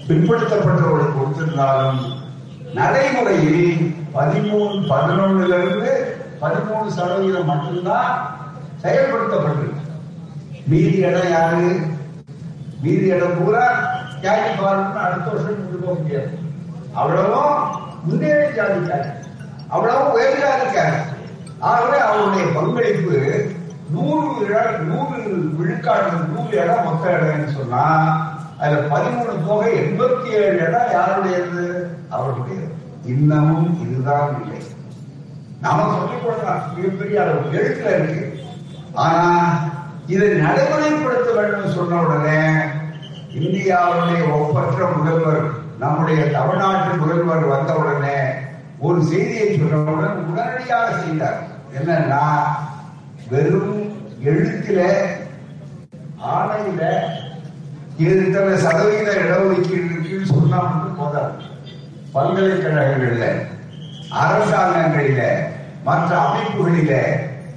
[0.08, 2.00] பிற்படுத்தப்பட்டவர்கள் கொடுத்திருந்தாலும்
[2.74, 5.92] நடைமுறையில் பதிமூணு பதினொன்னுல இருந்து
[6.40, 8.12] பதிமூணு சதவீதம் மட்டும்தான்
[8.82, 9.84] செயல்படுத்தப்பட்டிருக்கு.
[10.66, 11.68] மீதி இடம் யாரு?
[12.82, 13.66] மீதி இடம் பூரா
[14.22, 16.38] ஜாதி பாருன்னு அடுத்த வருஷம் கொண்டு போக முடியாது.
[16.92, 19.24] அவ்வளவும் முன்னேறி ஜாதிக்காரு
[19.68, 20.96] அவ்வளவு உயர்ந்ததாக இருக்காங்க
[21.58, 23.44] ஆகவே அவருடைய பங்களிப்பு
[23.90, 24.28] நூறு
[24.84, 25.18] நூறு
[25.58, 27.84] விழுக்காடு நூறு இடம் மொத்த இடம்னு சொன்னா
[28.58, 31.64] அதுல பதிமூணு போக எண்பத்தி ஏழு இடம் யாருடையது?
[32.10, 32.60] அவருடைய
[33.04, 34.60] இன்னமும் இதுதான் இல்லை.
[35.60, 38.44] நாம சொல்லிக் கொள்ளலாம் மிகப்பெரிய அளவு எழுத்துல இருக்கு.
[38.94, 39.24] ஆனா
[40.06, 42.40] இதை நடைமுறைப்படுத்த வேண்டும் சொன்ன உடனே
[43.34, 45.44] இந்தியாவுடைய ஒப்பற்ற முதல்வர்
[45.78, 48.18] நம்முடைய தமிழ்நாட்டு முதல்வர் வந்த உடனே
[48.78, 51.38] ஒரு செய்தியை சொன்னவுடன் உடனடியாக செய்தார்.
[51.78, 52.24] என்னன்னா
[53.30, 53.76] வெறும்
[54.30, 54.80] எழுத்துல
[56.34, 56.82] ஆணையில
[57.98, 61.34] இத்தனை சதவீத இடஒதுக்கீடு சொன்னா மட்டும் போதாது.
[62.14, 63.26] பல்கலைக்கழகங்கள்ல
[64.24, 65.22] அரசாங்கங்களில
[65.88, 66.92] மற்ற அமைப்புகளில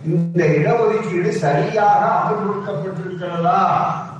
[0.05, 3.59] இந்த இடஒதுக்கீடு சரியாக அமல்படுத்தப்பட்டிருக்கிறதா?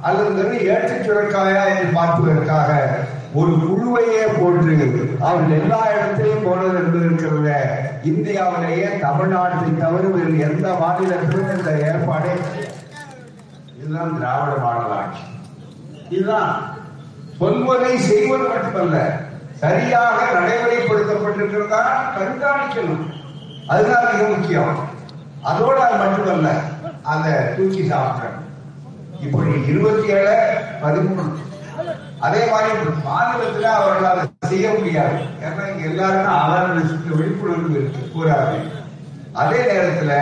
[0.02, 2.70] அல்லது வெறும் ஏற்றுச் சுரக்காயா என்று பார்ப்பதற்காக
[3.34, 4.74] ஒரு குழுவையே போட்டு
[5.28, 7.50] அவர்கள் எல்லா இடத்திலையும் போனது என்று இருக்கிறத.
[8.04, 12.34] இந்தியாவிலேயே தமிழ்நாட்டை தவிர வேறு எந்த மாநிலத்திலும் இந்த ஏற்பாடே
[13.78, 15.24] இதுதான் திராவிட மாடல் ஆட்சி.
[16.10, 16.52] இதுதான்
[17.40, 18.98] சொல்வதை செய்வது மட்டுமல்ல
[19.62, 21.82] சரியாக நடைமுறைப்படுத்தப்பட்டிருக்கிறதா
[22.16, 23.06] கண்காணிக்கணும்.
[23.68, 24.74] அதுதான் மிக முக்கியம்.
[25.50, 26.50] அதோட அது மட்டுமல்ல
[27.04, 28.38] அந்த தூக்கி சாப்பிட்றேன்
[29.20, 30.36] இப்படி இருபத்தி ஏழு
[30.82, 31.24] பதிமூணு
[32.20, 32.72] அதே மாதிரி
[33.06, 35.18] மாநிலத்துல அவர்களால் செய்ய முடியாது.
[35.46, 38.58] ஏன்னா இங்க எல்லாருக்கும் அவேர்னஸ் விழிப்புணர்வு இருக்கு கூறாது
[39.34, 40.14] அதே நேரத்துல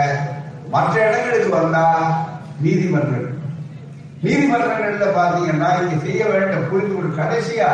[0.68, 1.84] மற்ற இடங்களுக்கு வந்தா
[2.60, 3.34] நீதிமன்றம்
[4.22, 7.68] நீதிமன்றங்கள்ல பாத்தீங்கன்னா இங்க செய்ய வேண்டும் புரிந்து ஒரு கடைசியா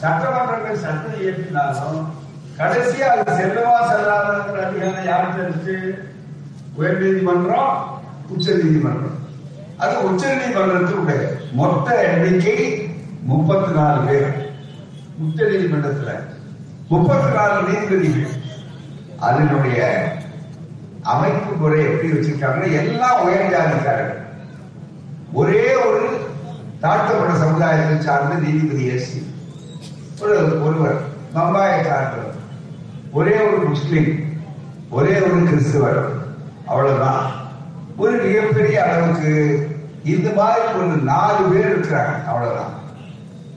[0.00, 2.00] சட்டமன்றங்கள் சட்டம் இயற்றினாலும்
[2.58, 5.76] கடைசியா அது செல்லவா செல்லாதங்கிற அதிகாரம் யாருக்கு இருக்கு
[6.78, 7.70] உயர் நீதிமன்றம்
[8.30, 9.16] உச்ச நீதிமன்றம்.
[9.78, 11.20] அது உச்ச நீதிமன்றத்தினுடைய
[11.52, 12.58] மொத்த எண்ணிக்கை
[13.26, 14.50] முப்பத்தி நாலு பேர்
[15.18, 16.10] உச்ச நீதிமன்றத்துல.
[16.88, 18.30] முப்பத்தி நாலு நீதிபதிகள்.
[19.18, 20.08] அதனுடைய
[21.02, 24.24] அமைப்பு முறை எப்படி வச்சிருக்காங்கன்னா எல்லாம் உயர் ஜாதிக்காரர்கள்
[25.32, 26.20] ஒரே ஒரு
[26.80, 29.24] தாழ்த்தப்பட்ட சமுதாயத்தை சார்ந்த நீதிபதி ஏசி
[30.22, 31.00] ஒரு ஒருவர்
[31.34, 32.34] பம்பாயை சார்ந்தவர்.
[33.12, 34.38] ஒரே ஒரு முஸ்லிம்
[34.90, 36.04] ஒரே ஒரு கிறிஸ்துவர்.
[36.66, 37.30] அவ்வளவுதான்.
[37.96, 39.32] ஒரு மிகப்பெரிய அளவுக்கு
[40.04, 42.26] இந்த மாதிரி ஒரு நாலு பேர் இருக்கிறாங்க.
[42.26, 42.75] அவ்வளவுதான்.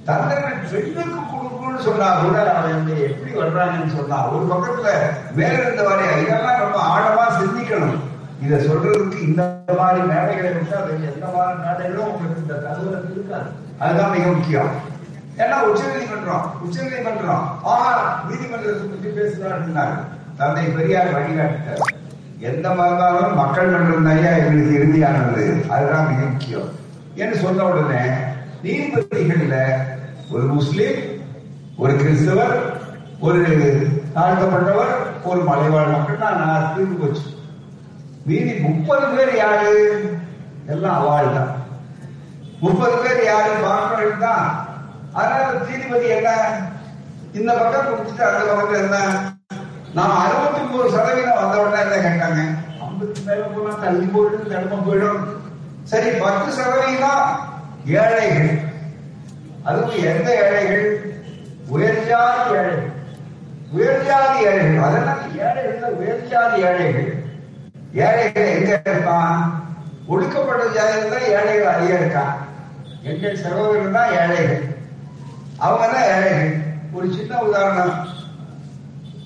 [0.10, 4.92] தந்தை பெண்ணுக்கு கொடுக்கும்னு சொன்னா கூட அவங்க எப்படி வர்றாங்கன்னு சொன்னா ஒரு பக்கத்துல
[5.40, 7.98] மேல இருந்த வரை இதெல்லாம் ரொம்ப ஆழமா சிந்திக்கணும்.
[8.46, 9.42] இத சொல்றதுக்கு இந்த
[9.80, 13.50] மாதிரி மேடைகளை விட்டா வேற எந்த மாதிரி மேடைகளும் உங்களுக்கு இந்த தகவல் இருக்காது.
[13.82, 14.72] அதுதான் மிக முக்கியம்.
[15.44, 17.92] ஏன்னா உச்ச நீதிமன்றம் உச்ச நீதிமன்றம் ஆஹா
[18.30, 20.00] நீதிமன்றத்தை பற்றி பேசுறாருன்னாங்க
[20.40, 21.86] தந்தை பெரியார் வழிகாட்டிட்டார்.
[22.50, 26.70] எந்த மாதிரினாலும் மக்கள் மன்றம் தான் எங்களுக்கு இறுதியானது அதுதான் மிக முக்கியம்.
[27.24, 28.04] என்று சொன்ன உடனே
[28.64, 29.58] நீதிபதிகள்ல
[30.30, 31.00] ஒரு முஸ்லீம்
[31.78, 32.56] ஒரு கிறிஸ்தவர்
[33.22, 33.40] ஒரு
[34.14, 37.24] தாழ்த்தப்பட்டவர் ஒரு மலைவாழ் மக்கள் தான் நான் தீர்ந்து போச்சு.
[38.26, 39.74] மீதி முப்பது பேர் யாரு?
[40.66, 41.52] எல்லாம் அவாள் தான்.
[42.60, 43.52] முப்பது பேர் யாரு?
[43.64, 44.46] பார்க்கணும் தான்.
[45.14, 46.30] அதனால நீதிபதி என்ன?
[47.34, 48.98] இந்த பக்கம் கொடுத்துட்டு அந்த பக்கத்துல என்ன?
[49.94, 52.42] நான் அறுபத்தி மூணு சதவீதம் வந்த உடனே என்ன கேட்டாங்க?
[52.82, 55.22] ஐம்பத்தி மேல போனா தள்ளி போயிடும் தடுமை போயிடும்.
[55.84, 57.24] சரி பத்து சதவீதம்
[58.00, 58.69] ஏழைகள்.
[59.64, 61.14] அதுவும் எந்த ஏழைகள்?
[61.74, 62.92] உயர்ஜாதி ஏழைகள்.
[63.78, 64.84] உயர்ஜாதி ஏழைகள்.
[64.84, 67.24] அதனால ஏழைகள் உயர்ஜாதி ஏழைகள்.
[67.94, 69.64] ஏழைகள் எங்க இருப்பான்?
[70.08, 72.34] ஒடுக்கப்பட்ட ஜாதியில் தான் ஏழைகள் அதிகம் இருக்கான்.
[73.04, 74.64] எங்கள் சகோதரர்கள் தான் ஏழைகள்.
[75.58, 76.58] அவங்க தான் ஏழைகள்.
[76.94, 78.08] ஒரு சின்ன உதாரணம்.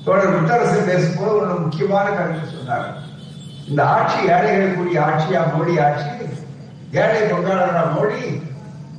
[0.05, 2.95] தோழர் முத்தரசு பேசும்போது ஒரு முக்கியமான கருத்து சொன்னார்.
[3.69, 6.05] இந்த ஆட்சி ஏழைகளுக்குரிய ஆட்சியா மோடி ஆட்சி?
[6.91, 8.42] ஏழை பங்காளரா மோடி?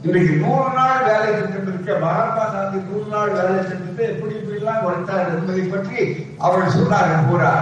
[0.05, 5.31] இன்றைக்கு நூறு நாள் வேலை திட்டம் இருக்க மகாத்மா காந்தி நூறு நாள் வேலை செஞ்சுட்டு எப்படி இப்படிலாம் குறைத்தார்
[5.35, 6.01] என்பதை பற்றி
[6.38, 7.53] அவர்கள் சொன்னார்கள் பூரா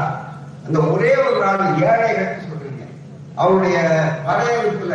[0.66, 2.82] அந்த ஒரே ஒரு நாள் ஏழைகள் சொல்றீங்க.
[3.34, 3.76] அவருடைய
[4.26, 4.94] வரையறுப்புல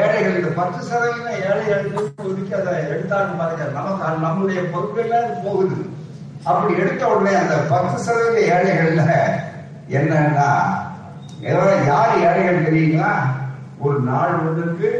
[0.00, 5.14] ஏழைகள் இந்த பத்து சதவீதம் ஏழைகளுக்கு ஒதுக்கி அதை எடுத்தாங்க பாருங்க நமக்கு நம்மளுடைய நம்முடைய
[5.46, 5.78] போகுது.
[6.44, 9.12] அப்படி எடுத்த உடனே அந்த பத்து சதவீத ஏழைகள்ல
[9.98, 10.48] என்னன்னா
[11.90, 13.12] யார் ஏழைகள் தெரியுங்களா?
[13.86, 14.90] ஒரு நாள் ஒன்றுக்கு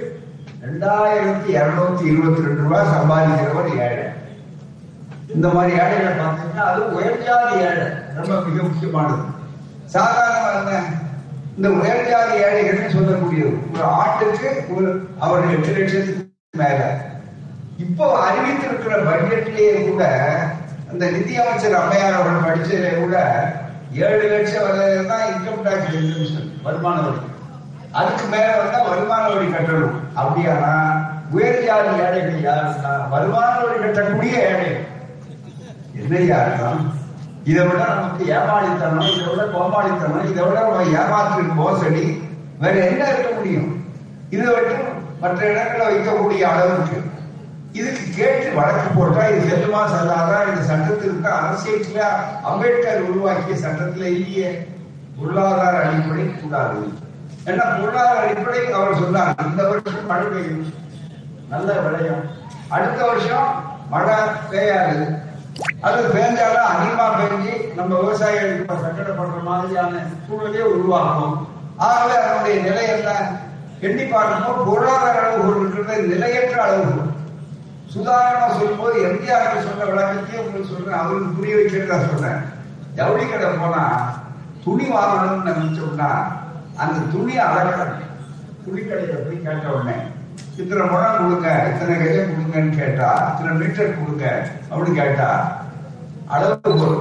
[0.65, 4.05] ரெண்டாயிரத்தி இருநூத்தி இருபத்தி ரெண்டு ரூபாய் சம்பாதிக்கிறவர் ஏழை.
[5.35, 7.87] இந்த மாதிரி ஏழைகளை பார்த்தீங்கன்னா அது உயர்ஜாதி ஏழை.
[8.19, 9.25] ரொம்ப மிக முக்கியமானது.
[9.95, 10.83] சாதாரண என்ன?
[11.57, 13.57] இந்த உயர்ஜாதி ஏழைகள்னு சொல்லக்கூடியது.
[13.73, 14.91] ஒரு ஆட்டுக்கு ஒரு
[15.25, 16.23] அவர் எட்டு லட்சத்துக்கு
[16.63, 16.81] மேல.
[17.85, 20.03] இப்போ அறிவித்திருக்கிற பட்ஜெட்லயே கூட
[20.93, 23.17] இந்த நிதியமைச்சர் அம்மையார் அவர்கள் படிச்சதுல கூட
[24.07, 26.35] ஏழு லட்சம் வரை தான் இன்கம் டாக்ஸ்
[26.67, 27.21] வருமான வரி
[27.93, 29.97] அதுக்கு மேல வந்தா வருமான வரி கட்டணும்.
[30.17, 30.73] அப்படியானா
[31.31, 34.89] உயர் ஜாதி ஏழைகள் யாருன்னா வருமான வரி கட்டக்கூடிய ஏழைகள்
[35.95, 36.83] என்ன இருக்கலாம்
[37.45, 42.05] இதை விட நமக்கு ஏமாளித்தனம் இதை விட கோமாளித்தனம் இதை விட நம்ம ஏமாற்று மோசடி
[42.59, 43.71] வேற என்ன இருக்க முடியும்?
[44.31, 46.99] இதை வரைக்கும் மற்ற இடங்களை வைக்கக்கூடிய அளவுக்கு
[47.73, 52.01] இதுக்கு கேட்டு வழக்கு போட்டா இது செல்லுமா செல்லாதா இந்த சட்டத்திற்கு அரசியல
[52.51, 54.51] அம்பேத்கர் உருவாக்கிய சட்டத்துல இல்லையே.
[55.19, 56.81] பொருளாதார அடிப்படை கூடாது.
[57.47, 60.67] ஏன்னா பொருளாதார அடிப்படை அவர் சொன்னார் இந்த வருஷம் மழை பெய்யும்
[61.49, 62.23] நல்ல விளையும்
[62.69, 63.49] அடுத்த வருஷம்
[63.93, 64.17] மழை
[64.51, 64.99] பெய்யாது.
[65.87, 71.35] அது பெய்ஞ்சாலும் அதிகமா பெஞ்சு நம்ம விவசாயிகளுக்கு கட்டட பண்ற மாதிரியான சூழ்நிலையை உருவாக்கும்
[71.87, 73.11] ஆகவே அதனுடைய நிலை என்ன?
[73.81, 77.09] எண்ணி பார்க்கும்போது பொருளாதார அளவுகோல் இருக்கிறது நிலையற்ற அளவுகோல்.
[77.95, 81.01] சுதாரணமா சொல்லும்போது எம்ஜிஆர் சொன்ன விளக்கத்தையும் உங்களுக்கு சொல்றேன்.
[81.01, 82.41] அவருக்கு புரிய வைக்கிறதா சொல்றேன்
[82.97, 83.83] ஜவுளி கடை போனா
[84.65, 86.11] துணி வாங்கணும்னு நினைச்சோம்னா
[86.83, 88.09] அந்த துணி அழகணும்
[88.65, 89.97] துணி கடையில போய் கேட்ட உடனே
[90.59, 94.25] இத்தனை முழம் கொடுங்க இத்தனை கஜம் கொடுங்கன்னு கேட்டா இத்தனை மீட்டர் கொடுங்க
[94.71, 95.29] அப்படின்னு கேட்டா
[96.29, 97.01] அளவு பொருள்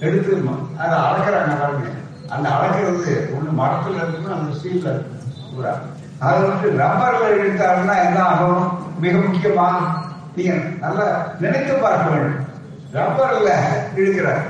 [0.00, 0.32] எடுத்து
[0.78, 1.88] அதை அளக்குறாங்க பாருங்க.
[2.30, 5.72] அந்த அளக்கிறது ஒண்ணு மரத்துல இருக்கும் அந்த ஸ்டீல்ல இருக்கும் பூரா
[6.20, 8.62] அது வந்து ரப்பர்ல எடுத்தாருன்னா என்ன ஆகும்?
[9.00, 9.66] மிக முக்கியமா
[10.36, 11.06] நீங்க நல்லா
[11.40, 12.44] நினைத்து பார்க்க வேண்டும்.
[12.92, 13.50] ரப்பர்ல
[13.96, 14.42] இழுக்கிறார்.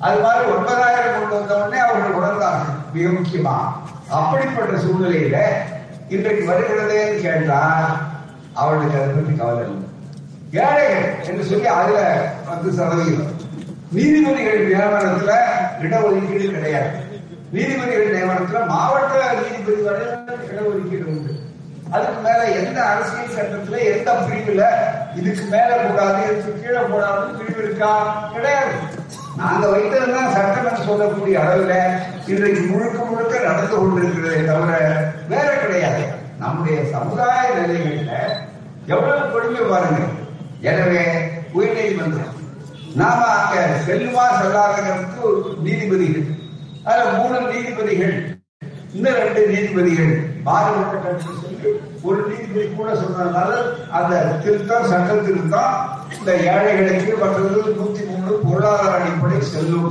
[0.00, 2.78] அது மாதிரி ஒன்பதாயிரம் கொண்டு வந்த உடனே அவர்கள் உணர்ந்தார்கள்.
[2.94, 3.54] மிக முக்கியமா?
[4.12, 5.38] அப்படிப்பட்ட சூழ்நிலையில
[6.08, 7.60] இன்றைக்கு வருகிறதேன்னு கேட்டா
[8.54, 9.88] அவளுக்கு அதை பற்றி கவலை இல்லை.
[10.52, 11.98] ஏழைகள் என்று சொல்லி அதுல
[12.48, 13.40] பத்து சதவீதம்.
[13.92, 15.32] நீதிபதிகள் நியமனத்துல
[15.82, 16.90] இடஒதுக்கீடு கிடையாது.
[17.52, 20.06] நீதிபதிகள் நியமனத்துல மாவட்ட நீதிபதி வரை
[20.52, 21.32] இடஒதுக்கீடு உண்டு.
[21.90, 24.62] அதுக்கு மேல எந்த அரசியல் சட்டத்துல எந்த பிரிவுல
[25.14, 27.92] இதுக்கு மேல கூடாது இதுக்கு கீழே கூடாதுன்னு பிரிவு இருக்கா?
[28.34, 28.72] கிடையாது.
[29.40, 31.74] நாங்க வைத்ததுதான் சட்டம் என்று சொல்லக்கூடிய அளவுல
[32.32, 34.72] இன்றைக்கு முழுக்க முழுக்க நடந்து கொண்டிருக்கிறதே தவிர
[35.30, 36.02] வேற கிடையாது.
[36.42, 38.12] நம்முடைய சமுதாய நிலைகள்ல
[38.92, 40.00] எவ்வளவு கொடுமை பாருங்க.
[40.70, 41.02] எனவே
[41.56, 42.38] உயர்நீதிமன்றம்
[43.00, 45.28] நாம அங்க செல்லுமா செல்லாதவர்களுக்கு
[45.66, 46.28] நீதிபதிகள்
[46.86, 48.14] அதுல மூணு நீதிபதிகள்
[48.96, 50.12] இன்னும் ரெண்டு நீதிபதிகள்
[50.46, 51.70] மாறுபட்ட சொல்லி
[52.06, 53.50] ஒரு நீதிபதி கூட சொன்னதுனால
[53.98, 54.12] அந்த
[54.44, 55.76] திருத்தம் சட்ட திருத்தம்
[56.16, 57.38] இந்த ஏழைகளுக்கு மற்ற
[57.78, 59.90] நூத்தி மூணு பொருளாதார அடிப்படை செல்லும்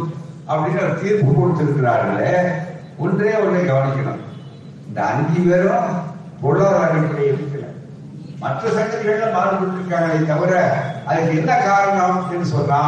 [0.50, 2.34] அப்படின்னு ஒரு தீர்ப்பு கொடுத்திருக்கிறார்களே
[3.04, 4.22] ஒன்றே ஒன்றை கவனிக்கணும்.
[4.88, 5.90] இந்த அஞ்சு பேரும்
[6.42, 7.66] பொருளாதார அடிப்படையில் இருக்கல.
[8.44, 10.54] மற்ற சட்டங்கள்ல மாறுபட்டிருக்காங்களே தவிர
[11.10, 12.80] அதுக்கு என்ன காரணம் அப்படின்னு சொன்னா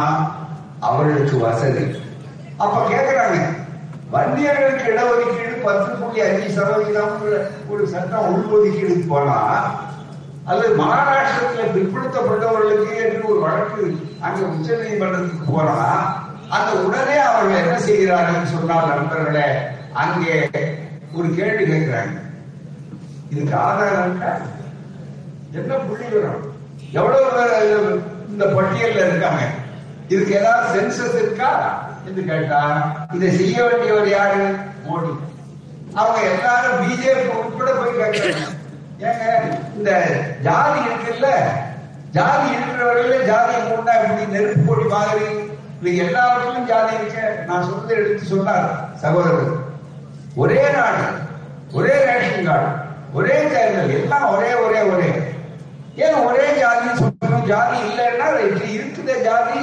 [0.88, 1.84] அவர்களுக்கு வசதி.
[2.62, 3.38] அப்ப கேக்குறாங்க
[4.14, 7.14] வன்னியர்களுக்கு இடஒதுக்கீடு பத்து புள்ளி அஞ்சு சதவீதம்
[7.72, 9.38] ஒரு சட்டம் உள்ஒதுக்கீடு போனா
[10.48, 13.84] அல்லது மகாராஷ்டிரத்தில் பிற்படுத்தப்பட்டவர்களுக்கு என்று ஒரு வழக்கு
[14.26, 15.76] அங்க உச்ச நீதிமன்றத்துக்கு போனா
[16.56, 19.46] அந்த உடனே அவர்கள் என்ன செய்கிறார்கள் சொன்னால் நண்பர்களே
[20.02, 20.34] அங்கே
[21.16, 22.14] ஒரு கேள்வி கேட்கிறாங்க.
[23.32, 24.16] இதுக்கு ஆதாரம்
[25.58, 26.06] என்ன புள்ளி
[26.98, 27.54] எவ்வளவு பேர்
[28.32, 29.42] இந்த பட்டியல்ல இருக்காங்க?
[30.08, 31.50] இதுக்கு ஏதாவது சென்சஸ் இருக்கா
[32.06, 32.60] என்று கேட்டா
[33.14, 34.42] இதை செய்ய வேண்டியவர் யாரு?
[34.86, 35.12] மோடி.
[36.00, 38.44] அவங்க எல்லாரும் பிஜேபி உட்பட போய் கேட்கிறாங்க.
[39.08, 39.24] ஏங்க
[39.76, 39.90] இந்த
[40.46, 41.28] ஜாதி இருக்குல்ல?
[42.16, 45.26] ஜாதி இருக்கிறவர்களே ஜாதி மூணா இப்படி நெருப்பு போட்டி மாதிரி
[45.80, 49.56] இது எல்லாவற்றிலும் ஜாதி இருக்க நான் சொல்றதை எடுத்து சொன்னார் சகோதரர்கள்.
[50.34, 51.04] ஒரே நாடு
[51.72, 52.70] ஒரே ரேஷன் கார்டு
[53.12, 55.10] ஒரே தேர்தல் எல்லாம் ஒரே ஒரே ஒரே.
[55.96, 59.60] ஏன் ஒரே ஜாதி சொல்லணும் ஜாதி இல்லைன்னா இப்படி இருக்குதே ஜாதி.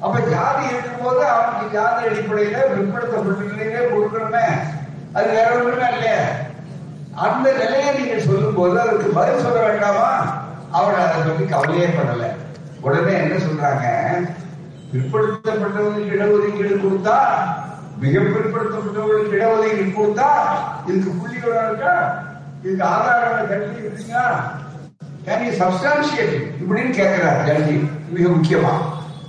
[0.00, 4.44] அப்ப ஜாதி இருக்கும்போது அவனுக்கு ஜாதி அடிப்படையில பிற்படுத்தப்பட்ட கொடுக்கணுமே.
[5.12, 6.20] அது வேற ஒண்ணுமே இல்லையா.
[7.14, 10.10] அந்த நிலையை நீங்க சொல்லும் போது அதுக்கு பதில் சொல்ல வேண்டாமா?
[10.70, 12.26] அவர் அதை பத்தி கவலையே பண்ணல
[12.80, 13.86] உடனே என்ன சொல்றாங்க?
[14.92, 17.16] பிற்படுத்தப்பட்டவர்களுக்கு இடஒதுக்கீடு கொடுத்தா
[18.02, 20.28] மிக பிற்படுத்தப்பட்டவர்களுக்கு இடஒதுக்கீடு கொடுத்தா
[20.88, 21.94] இதுக்கு புள்ளி இருக்கா?
[22.62, 24.16] இதுக்கு ஆதாரங்களை கல்வி இருக்கீங்க
[25.26, 25.44] கேன்
[26.60, 27.76] இப்படின்னு கேட்கிறார் கல்வி
[28.14, 28.72] மிக முக்கியமா.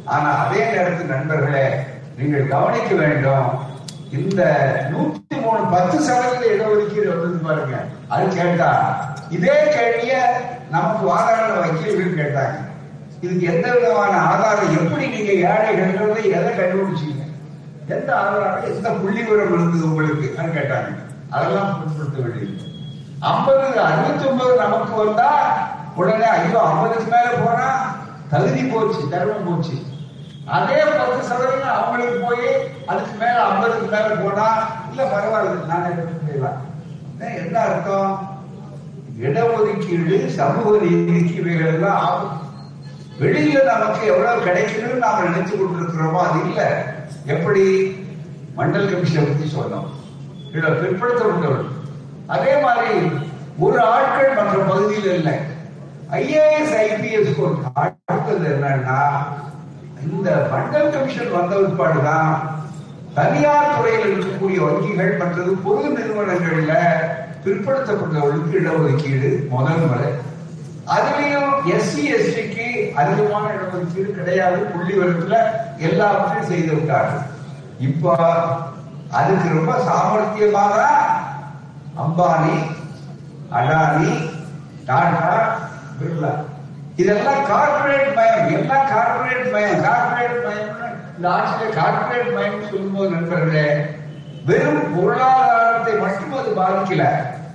[0.05, 1.65] ஆனா அதே நேரத்தில் நண்பர்களே
[2.17, 3.49] நீங்கள் கவனிக்க வேண்டும்
[4.17, 4.41] இந்த
[4.91, 7.75] நூத்தி மூணு பத்து சதவீத இடஒதுக்கீடு வந்தது பாருங்க.
[8.13, 8.69] அது கேட்டா
[9.29, 10.15] இதே கேள்விய
[10.69, 12.57] நமக்கு வாதாட வக்கீல்கள் கேட்டாங்க.
[13.23, 17.21] இதுக்கு எந்த விதமான ஆதாரம் எப்படி நீங்க ஏழைகள்ன்றதை எதை கண்டுபிடிச்சீங்க?
[17.95, 20.27] எந்த ஆதாரம் எந்த புள்ளி விவரம் இருந்தது உங்களுக்கு
[20.57, 20.89] கேட்டாங்க.
[21.35, 22.67] அதெல்லாம் பொருட்படுத்த வேண்டியது
[23.31, 25.29] ஐம்பது அறுபத்தி ஒன்பது நமக்கு வந்தா
[25.99, 27.67] உடனே ஐயோ ஐம்பதுக்கு மேல போனா
[28.31, 29.75] தகுதி போச்சு தர்மம் போச்சு.
[30.55, 32.47] அதே பத்து சதவீதம் அவங்களுக்கு போய்
[32.91, 34.47] அதுக்கு மேல ஐம்பதுக்கு மேல போனா
[34.89, 35.87] இல்ல பரவாயில்ல நான்
[36.27, 36.59] செய்யலாம்
[37.43, 38.13] என்ன அர்த்தம்?
[39.25, 42.35] இடஒதுக்கீடு சமூக நீதிக்கு இவைகள் எல்லாம் ஆகும்.
[43.19, 46.61] வெளியில நமக்கு எவ்வளவு கிடைக்கணும்னு நாம நினைச்சு கொண்டிருக்கிறோமோ அது இல்ல.
[47.25, 47.63] எப்படி?
[48.57, 49.89] மண்டல் கமிஷனை பத்தி சொன்னோம்
[50.51, 51.67] இதுல பிற்படுத்தப்பட்டவர்கள்
[52.27, 52.93] அதே மாதிரி
[53.57, 55.35] ஒரு ஆட்கள் மற்ற பகுதியில் இல்லை.
[56.11, 57.33] ஐஏஎஸ் ஐபிஎஸ்
[57.73, 58.99] அடுத்தது என்னன்னா
[60.03, 62.31] இந்த மண்டல் கமிஷன் வந்த பிற்பாடுதான்
[63.13, 66.73] தனியார் துறையில் இருக்கக்கூடிய வங்கிகள் மற்றது பொது நிறுவனங்கள்ல
[67.45, 70.09] பிற்படுத்தப்பட்டவர்களுக்கு இடஒதுக்கீடு முதல் முறை.
[70.95, 72.67] அதுலயும் எஸ்சி எஸ்டிக்கு
[73.01, 74.59] அதிகமான இடஒதுக்கீடு கிடையாது.
[74.71, 75.35] புள்ளி வரத்துல
[75.87, 77.25] எல்லாவற்றையும் செய்து விட்டார்கள்.
[77.87, 78.15] இப்ப
[79.19, 80.77] அதுக்கு ரொம்ப சாமர்த்தியமாக
[82.03, 82.57] அம்பானி
[83.59, 84.11] அடானி
[84.89, 85.29] டாடா
[85.99, 86.33] பிர்லா.
[87.01, 90.67] இதெல்லாம் கார்பரேட் மயம் எல்லாம் கார்பரேட் மயம் கார்பரேட் மயம்
[91.15, 93.67] இந்த ஆட்சியில கார்பரேட் மயம் சொல்லும்போது நண்பர்களே
[94.49, 97.05] வெறும் பொருளாதாரத்தை மட்டும் அது பாதிக்கல.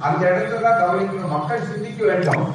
[0.07, 1.35] அந்த இடத்துல தான் கவனிக்கணும்.
[1.37, 2.47] மக்கள் சிந்திக்க வேண்டும்.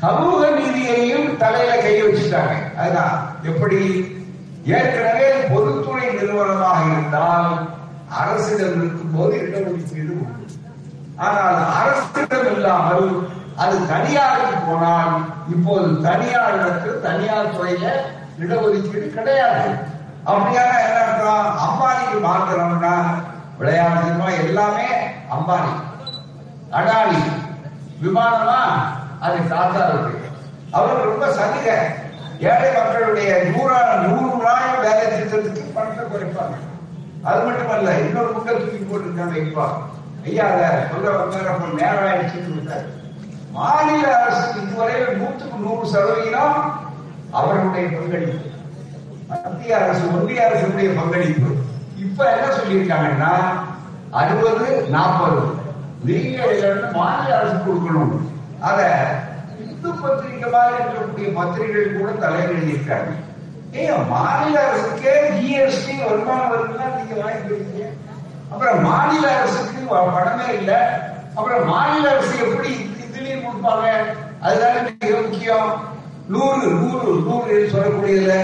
[0.00, 2.76] சமூக நீதியையும் தலையில கை வச்சுட்டாங்க.
[2.76, 3.36] அதுதான்.
[3.42, 3.80] எப்படி?
[4.64, 7.68] ஏற்கனவே பொதுத்துறை நிறுவனமாக இருந்தால்
[8.08, 10.46] அரசிடம் இருக்கும் போது இடஒதுக்கீடு உண்டு
[11.16, 17.86] ஆனால் அரசிடம் இல்லாமல் அது தனியாருக்கு போனால் இப்போது தனியாருக்கு தனியார் துறையில
[18.40, 19.68] இடஒதுக்கீடு கிடையாது.
[20.26, 21.58] அப்படியான என்ன அர்த்தம்?
[21.66, 22.94] அம்பானிக்கு மாத்திரம்னா
[23.60, 24.88] விளையாடுமா எல்லாமே
[25.30, 25.72] அம்பானி.
[26.72, 27.20] அடானி.
[28.02, 28.60] விமானமா?
[29.20, 30.28] அது தாத்தா இருக்கு.
[30.70, 31.68] அவர் ரொம்ப சதிக
[32.40, 36.56] ஏழை மக்களுடைய நூறா நூறு நாள் வேலை திட்டத்துக்கு பணத்தை குறைப்பாங்க.
[37.22, 39.66] அது மட்டுமல்ல இன்னொரு முட்டை தூக்கி போட்டிருக்காங்க இப்போ.
[40.24, 42.86] ஐயா அதை சொல்ல வந்தார் நேரம் ஆயிடுச்சுன்னு விட்டார்.
[43.52, 46.58] மாநில அரசு இதுவரை நூற்றுக்கு நூறு சதவீதம்
[47.32, 48.48] அவர்களுடைய பங்களிப்பு.
[49.28, 51.50] மத்திய அரசு ஒன்றிய அரசுடைய பங்களிப்பு.
[51.96, 53.32] இப்ப என்ன சொல்லியிருக்காங்கன்னா
[54.10, 55.42] அறுபது நாற்பது.
[56.04, 56.38] நீங்க
[56.92, 58.29] மாநில அரசு கொடுக்கணும்.
[58.68, 58.80] அத
[59.64, 63.12] இந்து பத்திரிகை இருக்கக்கூடிய பத்திரிகைகள் கூட தலையில் எழுதியிருக்காங்க
[63.80, 67.84] ஏன் மாநில அரசுக்கே ஜிஎஸ்டி வருமானம் வருதுன்னா நீங்க வாங்கிக்கிறீங்க.
[68.52, 70.80] அப்புறம் மாநில அரசுக்கு பணமே இல்லை.
[71.34, 72.72] அப்புறம் மாநில அரசு எப்படி
[73.04, 73.88] இதுலயும் கொடுப்பாங்க?
[74.40, 75.70] அதுதானே மிக முக்கியம்.
[76.28, 78.34] நூறு நூறு நூறு சொல்லக்கூடியதுல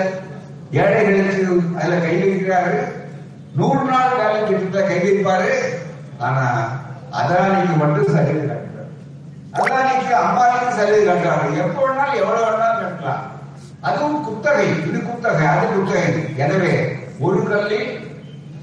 [0.71, 2.79] ஏழைகளுக்கு அதுல கை வைக்கிறாரு.
[3.57, 5.53] நூறு நாள் வேலை கிட்டத்தட்ட கை வைப்பாரு.
[6.19, 6.47] ஆனா
[7.55, 8.35] நீங்க மட்டும் சரி
[9.57, 11.49] அதானிக்கு அம்பானிக்கு சலுகை கட்டுறாங்க.
[11.65, 13.25] எப்போ வேணாலும் எவ்வளவு வேணாலும் கட்டலாம்.
[13.89, 14.69] அதுவும் குத்தகை.
[14.89, 16.13] இது குத்தகை அது குத்தகை.
[16.45, 16.73] எனவே
[17.27, 17.91] ஒரு கல்லில்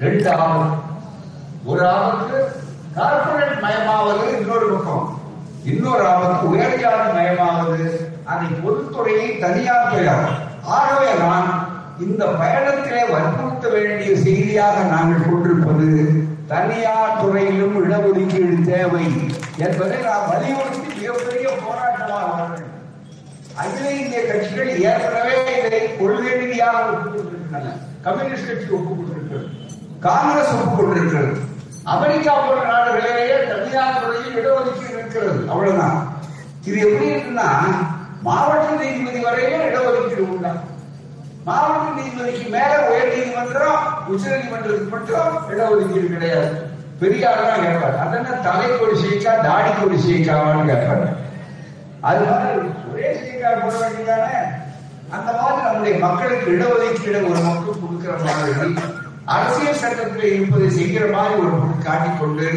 [0.05, 0.79] ரெண்டு ஆவணம்.
[1.71, 2.37] ஒரு ஆபத்து
[2.97, 5.05] கார்பரேட் மயமாவது இன்னொரு பக்கம்.
[5.71, 7.85] இன்னொரு ஆபத்து உயர்ஜாதி மயமாவது.
[8.31, 10.41] அதை பொதுத்துறையை தனியார் துறையாகும்
[10.75, 11.49] ஆகவே நான்
[12.03, 15.89] இந்த பயணத்திலே வற்புறுத்த வேண்டிய செய்தியாக நாங்கள் கொண்டிருப்பது
[16.51, 19.05] தனியார் துறையிலும் இடஒதுக்கீடு தேவை
[19.65, 20.82] என்பதை நான் வலியுறுத்தி
[23.61, 25.35] அகில இந்திய கட்சிகள் ஏற்கனவே
[25.65, 27.73] இதை கொள்கை ரீதியாக ஒப்புக்கொண்டிருக்கின்றன.
[28.05, 29.47] கம்யூனிஸ்ட் கட்சி ஒப்புக்கொண்டிருக்கிறது.
[29.99, 31.33] காங்கிரஸ் ஒப்புக்கொண்டிருக்கிறது.
[31.93, 35.49] அமெரிக்கா போன்ற நாடுகளிலேயே தனியார் துறையில் இடஒதுக்கீடு இருக்கிறது.
[35.49, 35.97] அவ்வளவுதான்.
[36.65, 37.49] இது எப்படி இருக்குன்னா
[38.27, 40.51] மாவட்ட நீதிபதி வரையிலும் இடஒதுக்கீடு உண்டா?
[41.47, 46.51] மாவட்ட நீதிபதிக்கு மேல உயர் நீதிமன்றம் உச்ச நீதிமன்றத்துக்கு மட்டும் இடஒதுக்கீடு கிடையாது.
[46.99, 47.97] பெரியார் தான் கேட்பார்.
[48.03, 51.07] அதென்ன தலைக்கு ஒரு சீக்கா தாடிக்கு ஒரு சீக்காவான்னு கேட்பாரு.
[52.09, 52.69] அது மாதிரி
[53.03, 54.35] ஒரே சீக்கா போட வேண்டியதானே?
[55.15, 58.69] அந்த மாதிரி நம்முடைய மக்களுக்கு இடஒதுக்கீடு ஒரு மக்கள் கொடுக்கிற மாதிரி
[59.33, 62.47] அரசியல் சட்டத்தில் இருப்பதை செய்கிற மாதிரி ஒரு பொருள் காட்டிக்கொண்டு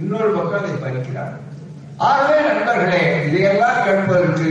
[0.00, 1.34] இன்னொரு பக்கம் அதை பறிக்கிறார்.
[2.08, 4.50] ஆகவே நண்பர்களே இதையெல்லாம் கேட்பதற்கு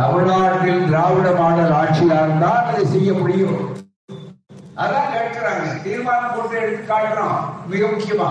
[0.00, 3.58] தமிழ்நாட்டில் திராவிட மாடல் ஆட்சியால் தான் அதை செய்ய முடியும்.
[4.82, 5.66] அதான் கேட்கிறாங்க.
[5.86, 7.40] தீர்மானம் போட்டு எடுத்து காட்டுறோம்.
[7.72, 8.30] மிக முக்கியமா.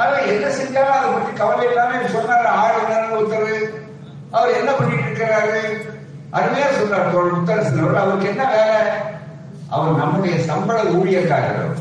[0.00, 2.50] ஆனா என்ன செஞ்சாலும் அதை பற்றி கவலை இல்லாம சொன்னார்.
[2.62, 3.56] ஆளுநர் உத்தரவு
[4.32, 5.60] அவர் என்ன பண்ணிட்டு இருக்கிறாரு?
[6.36, 8.82] அருமையா சொல்றார் தோழர் முத்தரசன் அவர் அவருக்கு என்ன வேலை?
[9.70, 11.74] அவர் நம்முடைய சம்பள ஊழியக்காரர்.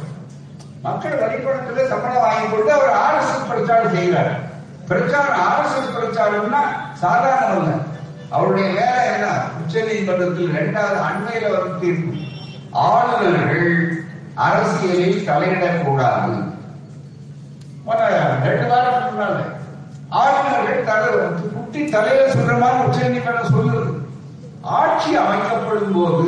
[0.82, 4.32] மக்கள் வழிபடத்துல சம்பளம் வாங்கி கொடுத்து அவர் ஆர்எஸ்எஸ் பிரச்சாரம் செய்கிறார்.
[4.88, 6.62] பிரச்சாரம் ஆர்எஸ்எஸ் பிரச்சாரம்னா
[6.94, 7.72] சாதாரண அல்ல
[8.30, 9.28] அவருடைய வேலை என்ன?
[9.62, 12.14] உச்ச நீதிமன்றத்தில் இரண்டாவது அண்மையில வந்து தீர்ப்பு.
[12.72, 13.70] ஆளுநர்கள்
[14.36, 16.34] அரசியலில் தலையிடக்கூடாது.
[18.44, 19.40] ரெண்டு வாரத்துக்கு முன்னால.
[20.12, 21.10] ஆளுநர்கள் தலை
[21.52, 23.84] குட்டி தலையில சொல்ற மாதிரி உச்ச நீதிமன்றம் சொல்லுது
[24.78, 26.26] ஆட்சி அமைக்கப்படும் போது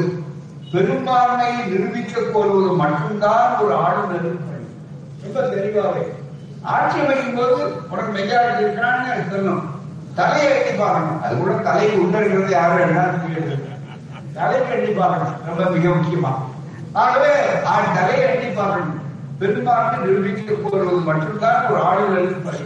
[0.74, 4.64] பெரும்பான்மையை நிரூபிக்க கோருவது மட்டும்தான் ஒரு ஆளுநரின் பணி
[5.24, 6.04] ரொம்ப தெளிவாவே.
[6.74, 7.58] ஆட்சி அமைக்கும் போது
[7.92, 9.68] உனக்கு மெஜாரிட்டி இருக்கிறான்னு எனக்கு சொல்லணும்
[10.16, 13.06] தலையை எட்டி பாருங்க அது கூட தலைக்கு உள்ள இருக்கிறது யாரும் என்ன
[14.34, 16.34] தலையை எட்டி பாருங்க ரொம்ப மிக முக்கியமா.
[16.96, 17.32] ஆகவே
[17.98, 18.92] தலையை எட்டி பாருங்க
[19.40, 22.64] பெரும்பான்மை நிரூபிக்க கோருவது மட்டும்தான் ஒரு ஆளுநரின் பணி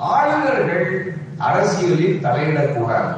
[0.00, 3.12] ஆளுநர்கள் அரசியலில் தலையிடக்கூடாது.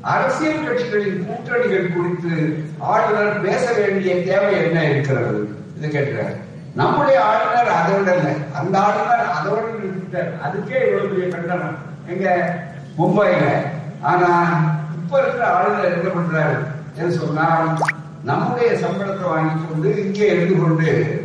[0.00, 5.48] அரசியல் கட்சிகளின் கூட்டணிகள் குறித்து ஆளுநர் பேச வேண்டிய தேவை என்ன இருக்கிறது?
[5.78, 6.34] இது கேட்கிறார்.
[6.74, 11.76] நம்முடைய ஆளுநர் அதை விட இல்லை அந்த ஆளுநர் அதோட இருக்கிறார் அதுக்கே இவ்வளவு பெரிய கண்டனம்.
[12.06, 12.54] எங்க?
[12.98, 13.62] மும்பையில.
[14.00, 14.60] ஆனா
[14.94, 16.74] இப்ப இருக்கிற ஆளுநர் என்ன பண்றாரு?
[16.98, 17.78] என்று சொன்னால்
[18.24, 21.20] நம்முடைய சம்பளத்தை வாங்கி கொண்டு இங்கே இருந்து கொண்டு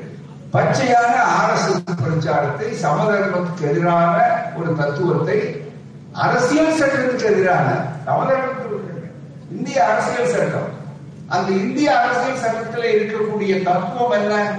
[0.54, 4.22] பச்சையான ஆர்எஸ்எஸ் பிரச்சாரத்தை சமதர்மத்துக்கு எதிரான
[4.58, 5.66] ஒரு தத்துவத்தை
[6.14, 7.68] அரசியல் சட்டத்துக்கு எதிரான
[8.06, 8.70] சமதர்மத்துக்கு
[9.52, 10.80] இந்திய அரசியல் சட்டம்.
[11.28, 14.56] அந்த இந்திய அரசியல் சட்டத்தில் இருக்கக்கூடிய தத்துவம் என்ன?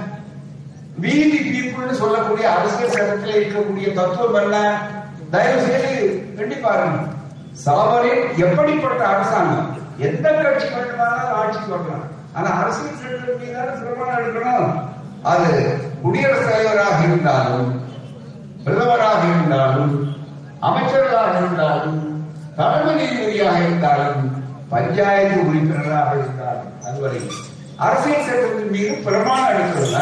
[0.95, 4.81] வீதி பீப்புள்னு சொல்லக்கூடிய அரசியல் சட்டத்தில் இருக்கக்கூடிய தத்துவம் என்ன?
[5.29, 6.97] தயவு செய்து எண்ணி பாருங்க.
[7.65, 9.77] சாவரின் எப்படிப்பட்ட அரசாங்கம்?
[9.97, 14.92] எந்த கட்சி வேண்டுமானாலும் ஆட்சி வரலாம் ஆனா அரசியல் சட்டத்தின் மீதான சிரமம் எடுக்கணும்.
[15.23, 15.51] அது
[16.01, 17.69] குடியரசுத் தலைவராக இருந்தாலும்
[18.63, 19.93] பிரதமராக இருந்தாலும்
[20.61, 21.99] அமைச்சர்களாக இருந்தாலும்
[22.55, 24.23] தலைமை நீதிபதியாக இருந்தாலும்
[24.69, 27.21] பஞ்சாயத்து உறுப்பினராக இருந்தாலும் அதுவரை
[27.77, 30.01] அரசியல் சட்டத்தின் மீது பிரமாணம் எடுக்கிறதுனா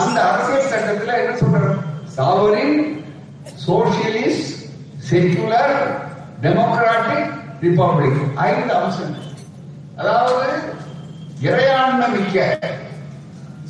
[0.00, 1.70] அந்த அரசியல் சட்டத்துல என்ன சொல்றது
[2.16, 2.76] sovereign
[3.66, 4.54] socialist
[5.08, 5.76] secular
[6.42, 7.30] democratic
[7.62, 9.24] republic ஐந்து அம்சங்கள்.
[9.96, 10.48] அதாவது
[11.40, 12.36] இறையாண்மை மிக்க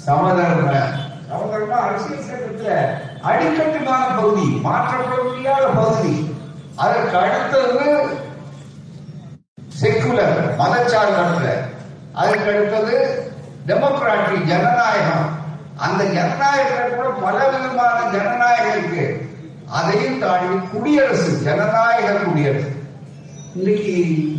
[0.08, 0.70] சமதர்ம
[1.30, 2.68] சமதர்ம அரசியல் சட்டத்துல
[3.30, 6.14] அடிக்கட்டுமான பகுதி மாற்றப்பட முடியாத பகுதி.
[6.82, 7.88] அதற்கு அடுத்தது
[9.80, 11.44] செக்குலர் மதச்சார்பற்ற
[12.20, 12.94] அதற்கு அடுத்தது
[13.68, 15.26] டெமோக்ராட்டிக் ஜனநாயகம்.
[15.86, 19.04] அந்த ஜனநாயகத்தில் கூட பல விதமான ஜனநாயகம் இருக்கு
[19.78, 22.70] அதையும் தாண்டி குடியரசு ஜனநாயக குடியரசு.
[23.58, 23.94] இன்னைக்கு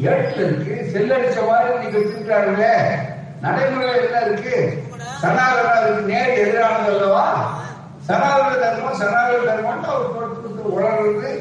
[0.10, 2.66] ஏட்டில் இருக்கு செல்லடிச்ச மாதிரி இன்னைக்கு வச்சுட்டாருல்ல
[3.44, 4.56] நடைமுறையில் என்ன இருக்கு?
[5.22, 7.26] சனாதனத்துக்கு நேர் எதிரானது அல்லவா?
[8.08, 11.32] சனாதன தர்மம் சனாதன தர்மம் அவர் கொடுத்து உணர்றது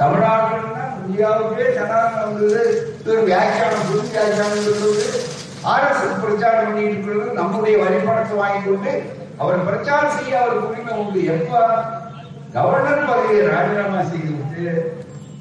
[0.00, 2.62] தமிழ்நாடுன்னா இந்தியாவுக்கே சனாதனம் வந்தது.
[3.00, 5.04] இது வியாக்கியானம் புது வியாக்கியானம் இருந்தது
[5.72, 7.28] ஆர்எஸ்எஸ் பிரச்சாரம் பண்ணிட்டு இருக்கிறது.
[7.40, 8.94] நம்முடைய வழிபடத்தை வாங்கி கொண்டு
[9.38, 11.20] அவர் பிரச்சாரம் செய்ய அவர் உரிமை உண்டு.
[11.34, 11.60] எப்ப?
[12.56, 14.64] கவர்னர் பதவியை ராஜினாமா செய்து விட்டு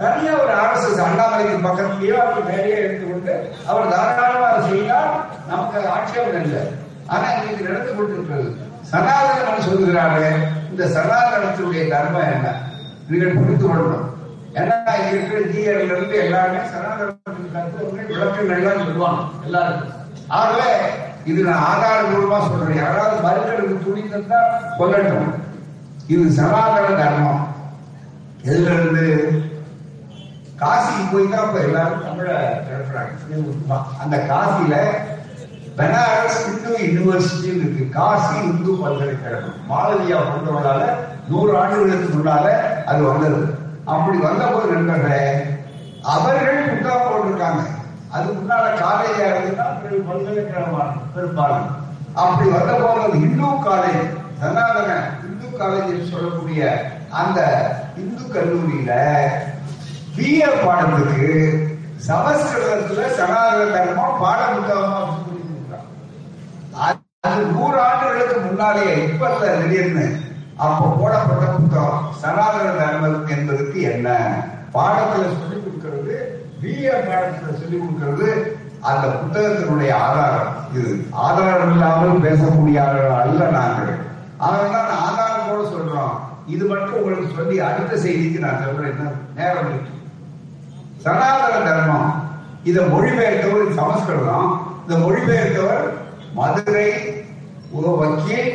[0.01, 3.33] தனியா ஒரு ஆர்எஸ்எஸ் அண்ணாமலைக்கு பக்கத்துலயோ அவர் வேலையை எடுத்துக்கொண்டு
[3.69, 5.11] அவர் தாராளமாக செய்தால்
[5.49, 6.61] நமக்கு ஆட்சேபம் இல்லை.
[7.13, 8.49] ஆனா இன்னைக்கு நடந்து கொண்டிருக்கிறது
[8.91, 10.25] சனாதனம் சொல்லுகிறாரு
[10.71, 12.47] இந்த சனாதனத்தினுடைய தர்மம் என்ன?
[13.09, 14.07] நீங்கள் புரிந்து கொள்ளணும்.
[14.59, 14.77] ஏன்னா
[15.09, 19.93] இருக்கிற ஜீயர்ல இருந்து எல்லாருமே சனாதனத்தின் தத்துவங்கள் விளக்கங்கள்லாம் சொல்லுவாங்க எல்லாருக்கும்.
[20.39, 20.71] ஆகவே
[21.31, 22.81] இது நான் ஆதாரபூர்வமா சொல்றேன்.
[22.83, 24.39] யாராவது மறுக்கிறது துணிந்தா
[24.79, 25.31] சொல்லட்டும்
[26.13, 27.43] இது சனாதன தர்மம்.
[28.49, 29.05] எதுல இருந்து
[30.61, 32.27] காசிக்கு போய் தான் இப்ப எல்லாரும் தமிழ
[32.65, 33.79] கிளப்புறாங்க.
[34.03, 34.73] அந்த காசில
[35.77, 37.83] பனாரஸ் இந்து யூனிவர்சிட்டி இருக்கு.
[37.89, 39.59] காசி இந்து பல்கலைக்கழகம்.
[39.69, 40.83] மாலவியா போன்றவர்களால
[41.29, 42.47] நூறு ஆண்டுகளுக்கு முன்னால
[42.85, 43.41] அது வந்தது.
[43.85, 45.21] அப்படி வந்த போது நண்பர்களே
[46.01, 47.63] அவர்கள் புத்தகம் போட்டிருக்காங்க.
[48.15, 51.69] அது முன்னால காலேஜா இருந்துன்னா பிறகு பல்கலைக்கழகமான பெரும்பாலும்
[52.13, 54.03] அப்படி வந்த போது இந்து காலேஜ்.
[54.41, 54.91] சனாதன
[55.27, 56.61] இந்து காலேஜ் சொல்லக்கூடிய
[57.21, 57.39] அந்த
[57.97, 58.91] இந்து கல்லூரியில
[60.15, 61.27] பிஏ பாடத்துக்கு
[62.07, 64.99] சமஸ்கிருதத்துல சனாதன தர்மம் பாட புத்தகமா
[67.27, 69.27] அது- நூறு ஆண்டுகளுக்கு முன்னாலேயே இப்ப
[69.61, 70.19] திடீர்னு
[70.55, 74.09] அப்ப போடப்பட்ட புத்தகம் சனாதன தர்மம் என்பதற்கு என்ன?
[74.73, 81.07] பாடத்துல சொல்லிக் கொடுக்கிறது பிஏ பாடத்துல சொல்லிக் கொடுக்கிறது அந்த புத்தகத்தினுடைய ஆதாரம் இது.
[81.11, 82.75] ஆதாரம் இல்லாமல் பேசக்கூடிய
[83.21, 83.95] அல்ல நாங்கள்.
[84.37, 86.19] அதனால ஆதாரம் கூட சொல்றோம்.
[86.45, 89.11] இது மட்டும் உங்களுக்கு சொல்லி அடுத்த செய்திக்கு நான் சொல்றேன்.
[89.35, 89.81] நேரம்
[90.97, 92.29] சனாதன தர்மம்.
[92.63, 94.75] இதை மொழிபெயர்த்தவர் சமஸ்கிருதம்.
[94.87, 96.00] இந்த மொழிபெயர்த்தவர்
[96.39, 96.89] மதுரை
[97.73, 98.51] வக்கீல்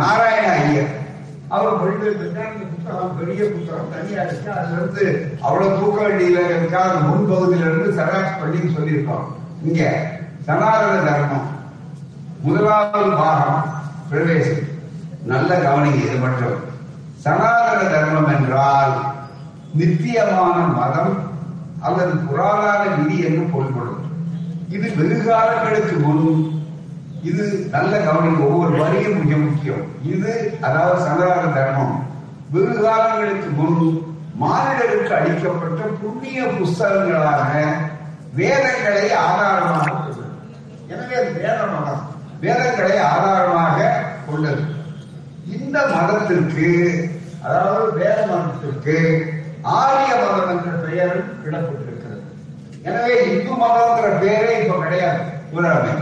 [0.00, 0.90] நாராயண ஐயர்.
[1.54, 3.90] அவர் மொழிபெயர்த்துட்டா இந்த புத்தகம் பெரிய புத்தகம்.
[3.92, 5.04] தனியா இருக்கு அதுல இருந்து
[5.44, 9.26] அவ்வளவு தூக்க வேண்டியதுல இருக்கா முன்பகுதியில இருந்து சராக்ஸ் பண்ணி சொல்லியிருக்கோம்
[9.68, 9.80] இங்க
[10.48, 11.48] சனாதன தர்மம்
[12.46, 13.64] முதலாவது பாகம்
[14.10, 14.68] பிரவேசம்.
[15.32, 16.58] நல்ல கவனிங்க இது மட்டும்.
[17.24, 18.94] சனாதன தர்மம் என்றால்
[19.80, 21.14] நித்தியமான மதம்
[21.86, 23.99] அல்லது புராதான விதி என்று பொருள்படும்.
[24.74, 26.26] இது வெகுகாலங்களுக்கு முன்
[27.28, 29.82] இது நல்ல கவனிக்க ஒவ்வொரு வரியும் மிக முக்கியம்.
[30.12, 30.32] இது
[30.66, 31.96] அதாவது சனாதன தர்மம்.
[32.52, 33.80] வெகு காலங்களுக்கு முன்
[34.42, 37.50] மாநிலருக்கு அளிக்கப்பட்ட புண்ணிய புஸ்தகங்களாக
[38.38, 39.86] வேதங்களை ஆதாரமாக
[40.92, 42.06] எனவே அது வேத மதம்
[42.44, 43.78] வேதங்களை ஆதாரமாக
[44.28, 44.62] கொண்டது.
[45.56, 46.68] இந்த மதத்திற்கு
[47.44, 48.96] அதாவது வேத மதத்திற்கு
[49.78, 51.89] ஆரிய மதம் என்ற பெயரும் இடப்பட்டது
[52.88, 55.22] எனவே இந்து மதம்ங்கிற பேரே இப்ப கிடையாது.
[55.54, 55.92] ஊராமை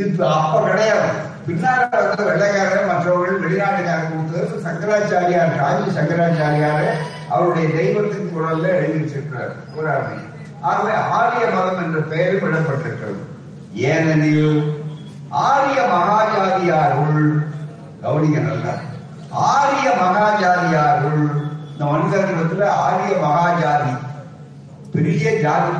[0.00, 1.08] இது அப்ப கிடையாது.
[1.46, 6.88] பின்னால வந்து வெள்ளைக்காரர் மற்றவர்கள் வெளிநாட்டுக்காரர் கொடுத்தது சங்கராச்சாரியார் ராஜி சங்கராச்சாரியார்
[7.34, 9.54] அவருடைய தெய்வத்தின் குரல்ல எழுதி வச்சிருக்கிறார்.
[10.68, 13.22] ஆகவே ஆரிய மதம் என்ற பெயரும் இடப்பட்டிருக்கிறது
[13.90, 14.58] ஏனெனில்
[15.46, 17.24] ஆரிய மகாஜாதியாருள்
[18.02, 18.72] கவனிங்க நல்லா
[19.50, 21.24] ஆரிய மகாஜாதியாருள்
[21.72, 23.92] இந்த மனிதர்களிடத்துல ஆரிய மகாஜாதி
[24.94, 25.72] பெரிய ஜாதி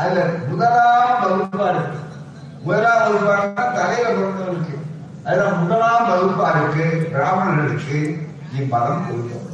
[0.00, 2.00] அதுல முதலாம் வகுப்பா இருக்கு
[2.64, 4.76] முதலாம் வகுப்பாருன்னா தலைவர் இருக்கு
[5.26, 7.98] அதுல முதலாம் வகுப்பா இருக்கு பிராமணர்களுக்கு
[8.58, 9.52] இம்மதம் கொடுக்கப்பட்டது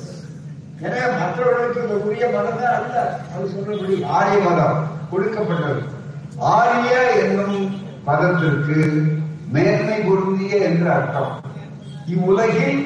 [0.81, 2.97] எனவே மற்றவர்களுக்கு இந்த உரிய மதம் தான் அல்ல.
[3.33, 4.79] அவர் சொல்றபடி ஆரிய மதம்
[5.11, 5.83] கொடுக்கப்பட்டது.
[6.53, 7.59] ஆரிய என்னும்
[8.07, 8.79] மதத்திற்கு
[9.55, 11.33] மேன்மை பொருந்திய என்று அர்த்தம்.
[12.13, 12.79] இவ்வுலகில்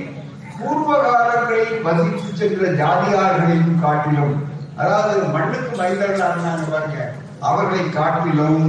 [0.57, 4.35] பூர்வ காலங்களில் வசித்து சென்ற ஜாதியார்களையும் காட்டிலும்
[4.83, 6.99] அதாவது மண்ணுக்கு மைந்தர்களா இருந்தாங்க பாருங்க
[7.41, 8.67] அவர்களை காட்டிலும்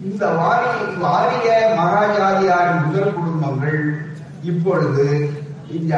[0.00, 3.80] இந்த வாரி வாரிய மகாஜாதியாரின் முதல் குடும்பங்கள்
[4.42, 5.06] இப்பொழுது
[5.70, 5.94] இந்த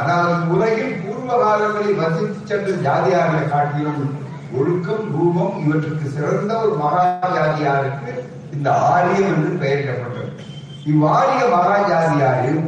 [0.00, 4.02] அதாவது உலகில் பூர்வ காலங்களில் வசித்து சென்ற ஜாதியார்களை காட்டிலும்
[4.52, 8.12] ஒழுக்கம் ரூபம் இவற்றுக்கு சிறந்த ஒரு மகாஜாதியாருக்கு
[8.52, 10.30] இந்த ஆரியம் என்று பெயரிடப்பட்டது.
[10.84, 12.62] இவ்வாரிய மகாஜாதியாரின்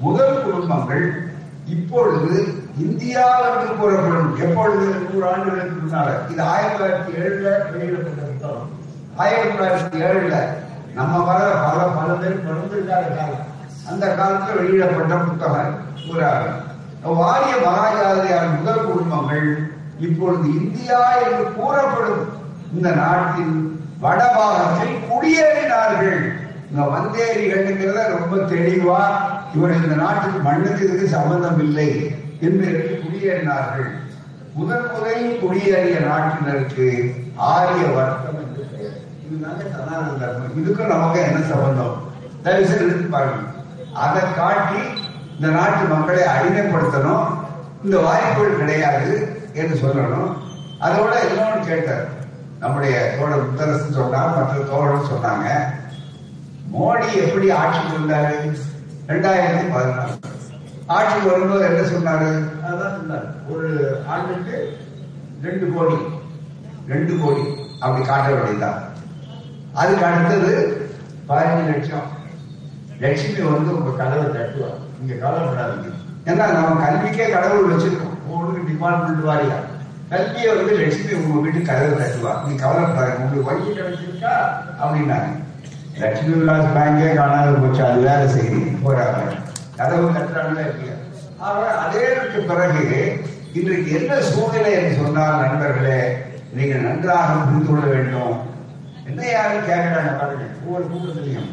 [0.00, 1.06] முதல் குடும்பங்கள்
[1.66, 2.34] இப்பொழுது
[2.78, 4.86] இந்தியா என்று கூறப்படும் எப்பொழுது?
[5.12, 6.08] நூறு ஆண்டுகளுக்கு முன்னால.
[6.32, 8.68] இது ஆயிரத்தி தொள்ளாயிரத்தி ஏழுல வெளியிடப்பட்ட புத்தகம்.
[9.16, 10.36] ஆயிரத்தி தொள்ளாயிரத்தி ஏழுல
[10.94, 13.46] நம்ம வர பல பல பேர் பிறந்திருக்காத காலம்.
[13.90, 16.48] அந்த காலத்துல வெளியிடப்பட்ட புத்தகம் கூறாரு
[17.02, 22.28] வாரிய மகாஜாதியார் முதல் குடும்பங்கள் இப்பொழுது இந்தியா என்று கூறப்படும்.
[22.74, 26.20] இந்த நாட்டின் வடபாகத்தில் குடியேறினார்கள்.
[26.70, 29.00] இந்த வந்தேரிகள்ங்கிறத ரொம்ப தெளிவா
[29.54, 32.14] இவர் இந்த நாட்டுக்கு மண்ணுக்கு இதுக்கு சம்பந்தம் இல்லை.
[32.40, 33.90] என்று குடியேறினார்கள்
[34.54, 39.00] முதல் முறை குடியேறிய நாட்டினருக்கு ஆரிய வர்க்கம் என்று பெயர்.
[39.26, 40.56] இதுதாங்க சனாதன தர்மம்.
[40.56, 42.08] இதுக்கும் நமக்கு என்ன சம்பந்தம்?
[42.42, 43.48] தயவு எடுத்து பாருங்க.
[43.94, 44.80] அதை காட்டி
[45.34, 47.26] இந்த நாட்டு மக்களை அடிமைப்படுத்தணும்.
[47.84, 50.32] இந்த வாய்ப்புகள் கிடையாது என்று சொல்லணும்.
[50.80, 52.08] அதோட இன்னொன்று கேட்டார்.
[52.60, 55.48] நம்முடைய தோழர் முத்தரசு சொன்னாங்க மற்ற தோழர் சொன்னாங்க.
[56.72, 58.56] மோடி எப்படி ஆட்சி இருந்தாரு
[59.08, 60.18] ரெண்டாயிரத்தி பதினாலு
[60.94, 62.28] ஆட்சிக்கு வரும்போது என்ன சொன்னாரு?
[62.68, 63.26] அதான் சொன்னாரு.
[63.52, 63.68] ஒரு
[64.06, 64.56] ஆண்டுக்கு
[65.42, 65.98] ரெண்டு கோடி.
[66.92, 67.44] ரெண்டு கோடி.
[67.80, 68.78] அப்படி காட்ட வேண்டியதுதான்
[69.80, 70.52] அதுக்கு அடுத்தது
[71.28, 72.06] பதினஞ்சு லட்சம்.
[73.02, 74.70] லட்சுமி வந்து உங்க கதவை தட்டுவா.
[74.98, 75.90] நீங்க கவலைப்படாதீங்க
[76.30, 78.16] ஏன்னா நம்ம கல்விக்கே கடவுள் வச்சிருக்கோம்.
[78.30, 79.58] ஒவ்வொரு டிபார்ட்மெண்ட் வாரியா?
[80.10, 82.32] கல்வியை வந்து லட்சுமி உங்க வீட்டு கதவை தட்டுவா.
[82.46, 84.34] நீ கவலைப்படாதீங்க உங்களுக்கு வங்கி கிடைச்சிருக்கா
[84.82, 85.30] அப்படின்னாங்க
[86.02, 87.82] லட்சுமி விலாஸ் பேங்கே காணாத போச்சு.
[87.84, 89.22] அது வேற செய்தி போறாங்க.
[89.80, 90.96] கதவு கட்டுறாங்களே இல்லையா
[91.46, 92.86] ஆனால் அதேக்கு பிறகு
[93.58, 96.00] இன்றைக்கு என்ன சூழ்நிலை என்று சொன்னால் நண்பர்களே
[96.56, 98.36] நீங்கள் நன்றாக புரிந்து கொள்ள வேண்டும்.
[99.08, 101.48] என்ன யாரும் கேட்கிறாங்க பாருங்க ஒவ்வொரு கூட்டத்திலையும்.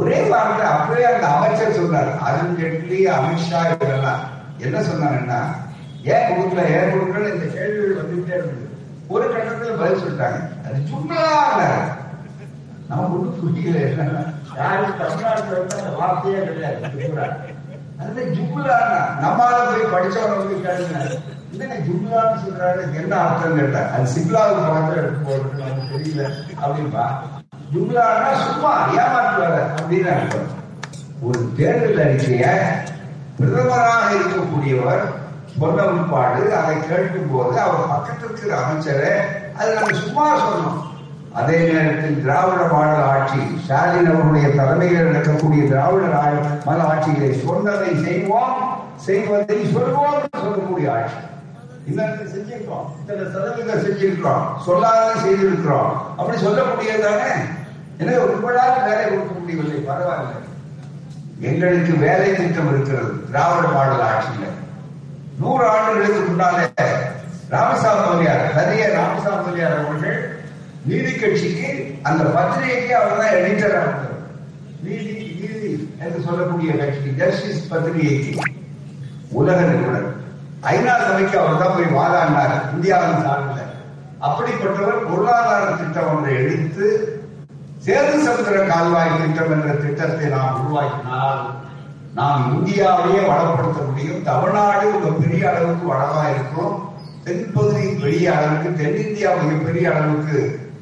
[0.00, 2.10] ஒரே வார்த்தை அப்படியே அந்த அமைச்சர் சொன்னார்.
[2.26, 4.22] அருண் ஜேட்லி அமித்ஷா இதெல்லாம்
[4.66, 5.40] என்ன சொன்னாங்கன்னா
[6.14, 8.64] ஏன் கொடுக்கல ஏன் கொடுக்கல இந்த கேள்விகள் வந்துட்டே இருந்தது.
[9.14, 10.40] ஒரு கட்டத்துல பதில் சொல்லிட்டாங்க.
[10.66, 11.20] அது சும்மா
[12.88, 14.24] நம்ம ஒன்றும் புரியல என்னன்னா
[14.58, 16.80] யாரும் தமிழ்நாட்டுல வந்து அந்த வார்த்தையே கிடையாது.
[16.96, 17.26] ஜும்லா
[18.00, 20.98] அதுல ஜும்லான்னா நம்மால போய் படிச்சவங்க வந்து கேளுங்க.
[21.52, 22.94] என்னங்க ஜும்லான்னு சொல்றாரு?
[22.94, 26.24] என்ன அர்த்தம் கேட்டேன் அது சிம்லாவுக்கு மாத்திரம் எடுத்து போறது நமக்கு தெரியல.
[26.62, 27.04] அப்படின்பா.
[27.74, 30.50] ஜும்லான்னா சும்மா ஏமாற்று வர அப்படின்னு அர்த்தம்.
[31.22, 32.46] ஒரு தேர்தல் அறிக்கைய
[33.38, 35.06] பிரதமராக இருக்கக்கூடியவர்
[35.58, 39.10] சொன்ன உட்பாடு அதை கேட்கும் போது அவர் பக்கத்தில் இருக்கிற அமைச்சரை
[39.58, 40.80] அதை நம்ம சும்மா சொன்னோம்.
[41.40, 46.06] அதே நேரத்தில் திராவிட மாடல் ஆட்சி ஸ்டாலின் அவருடைய தலைமையில் நடக்கக்கூடிய திராவிட
[46.66, 48.60] மாடல் ஆட்சியிலே சொன்னதை செய்வோம்
[49.06, 51.18] செய்வதை சொல்வோம் சொல்லக்கூடிய ஆட்சி.
[51.90, 54.46] இன்னத்தை செஞ்சிருக்கோம் இத்தனை சதவீதம் செஞ்சிருக்கிறோம்.
[54.66, 55.90] சொல்லாத செய்திருக்கிறோம்.
[56.18, 57.28] அப்படி சொல்லக்கூடியது தானே?
[57.98, 59.78] எனவே உங்களால் வேலை கொடுக்க முடியவில்லை.
[59.90, 60.40] பரவாயில்லை.
[61.40, 64.46] எங்களுக்கு வேலை திட்டம் இருக்கிறது திராவிட மாடல் ஆட்சியில.
[65.40, 66.66] நூறு ஆண்டுகளுக்கு முன்னாலே
[67.54, 70.18] ராமசாமி முதலியார் கரிய ராமசாமி முதலியார் அவர்கள்
[70.88, 71.68] நீதி கட்சிக்கு
[72.08, 73.82] அந்த பத்திரிகைக்கு அவர் தான் எடிட்டரா
[74.84, 75.70] நீதி நீதி
[76.04, 78.32] என்று சொல்லக்கூடிய கட்சிக்கு ஜஸ்டிஸ் பத்திரிகைக்கு
[79.38, 80.10] உலக நிறுவனர்.
[80.72, 83.72] ஐநா சபைக்கு அவர் தான் போய் வாதாண்டார் இந்தியாவின் சார்பில்.
[84.26, 86.86] அப்படிப்பட்டவர் பொருளாதார திட்டம் ஒன்றை எடுத்து
[87.86, 91.42] சேது சமுத்திர கால்வாய் திட்டம் என்ற திட்டத்தை நாம் உருவாக்கினால்
[92.18, 94.22] நாம் இந்தியாவையே வளப்படுத்த முடியும்.
[94.28, 96.74] தமிழ்நாடு ஒரு பெரிய அளவுக்கு வளமா இருக்கும்.
[97.24, 100.38] தென்பகுதி பெரிய அளவுக்கு தென்னிந்தியா மிகப்பெரிய அளவுக்கு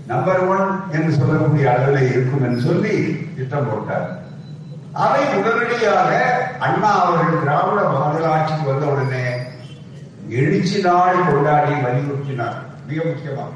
[0.07, 4.23] நம்பர் ஒன் என்று சொல்லக்கூடிய அளவில் இருக்கும் என்று சொல்லி திட்டம் போட்டார்.
[4.93, 9.31] அதை உடனடியாக அண்ணா அவர்கள் திராவிட மாடல் வந்த உடனே
[10.29, 12.55] எழுச்சி நாள் கொண்டாடி வலியுறுத்தினார்.
[12.89, 13.49] மிக முக்கியமாக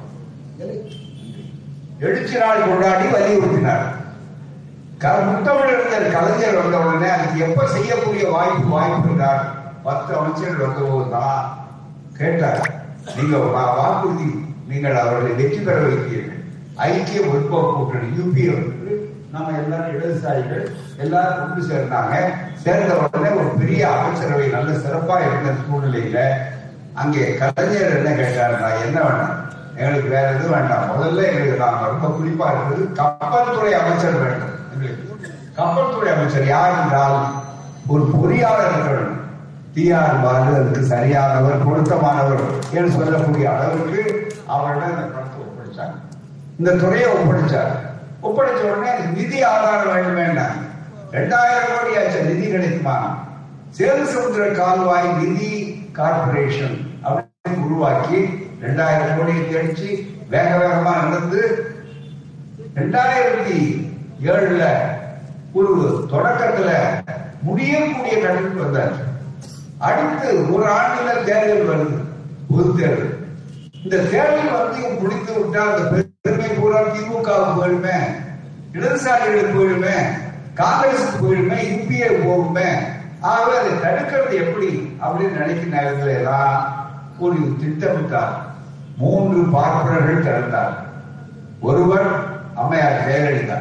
[1.99, 3.87] எழுச்சி நாள் கொண்டாடி வலியுறுத்தினார்.
[4.99, 11.67] க- முத்தமிழறிஞர் கலைஞர் வந்த உடனே அதுக்கு எப்ப செய்யக்கூடிய வாய்ப்பு வாய்ப்பு என்றார் பத்து அமைச்சர்கள் வந்தபோது தான்
[12.17, 12.71] கேட்டார்.
[13.17, 16.38] நீங்க வா- வாக்குறுதி நீங்கள் அவர்களை வெற்றி பெற வைத்தீர்கள்
[16.87, 18.93] ஐக்கிய முற்போக்கு கூட்டணி யூபிஏ வந்து
[19.33, 20.65] நம்ம எல்லாரும் இடதுசாரிகள்
[21.05, 22.15] எல்லாரும் கொண்டு சேர்ந்தாங்க.
[22.65, 26.21] சேர்ந்த உடனே ஒரு பெரிய அமைச்சரவை நல்ல சிறப்பா இருந்த சூழ்நிலையில
[27.03, 29.37] அங்கே கலைஞர் என்ன கேட்டாருன்னா என்ன வேண்டாம்
[29.81, 30.89] எங்களுக்கு வேற எதுவும் வேண்டாம்.
[30.93, 34.55] முதல்ல எங்களுக்கு நாங்க ரொம்ப குறிப்பா இருந்தது கப்பல் துறை அமைச்சர் வேண்டும்.
[34.73, 37.19] எங்களுக்கு கப்பல் துறை அமைச்சர் யார் என்றால்
[37.93, 39.15] ஒரு பொறியாளர் இருக்க வேண்டும்.
[39.75, 42.45] டிஆர் பாலு அதுக்கு சரியானவர் பொருத்தமானவர்
[42.77, 44.01] என்று சொல்லக்கூடிய அளவுக்கு
[44.55, 45.01] அவரிடம்
[46.59, 47.73] இந்த துறையை ஒப்படைச்சார்.
[48.23, 50.57] ஒப்படைச்ச உடனே நிதி ஆதாரம் வேண்டும் வேண்டாம்.
[51.13, 52.97] ரெண்டாயிரம் கோடி ஆச்சு நிதி கிடைக்குமா?
[53.79, 55.51] சேது சமுத்திர கால்வாய் நிதி
[55.99, 58.21] கார்பரேஷன் அப்படின்னு உருவாக்கி
[58.63, 59.89] ரெண்டாயிரம் கோடியை தெளிச்சு
[60.29, 61.43] வேக வேகமா நடந்து
[62.75, 63.59] ரெண்டாயிரத்தி
[64.33, 64.65] ஏழுல
[65.53, 65.73] ஒரு
[66.13, 66.71] தொடக்கத்துல
[67.43, 68.97] முடியக்கூடிய கட்டத்துக்கு வந்தார்
[69.79, 71.99] அடுத்து ஒரு ஆண்டுல தேர்தல் வருது
[72.51, 73.15] பொது தேர்தல்.
[73.85, 76.07] இந்த தேர்தல் வந்து முடித்து விட்டால் அந்த
[76.69, 77.99] பூரா திமுகவுக்கு போயிடுமே
[78.73, 79.97] இடதுசாரிகளுக்கு போயிடுமே
[80.55, 82.79] காங்கிரஸுக்கு போயிடுமே இந்திய போகுமே
[83.21, 86.87] ஆகவே அதை தடுக்கிறது எப்படி அப்படின்னு நினைக்கிற நேரத்துல எல்லாம்
[87.19, 88.35] ஒரு திட்டமிட்டார்.
[88.97, 90.85] மூன்று பார்ப்பனர்கள் திறந்தார்.
[91.61, 93.59] ஒருவர் அம்மையார் ஜெயலலிதா.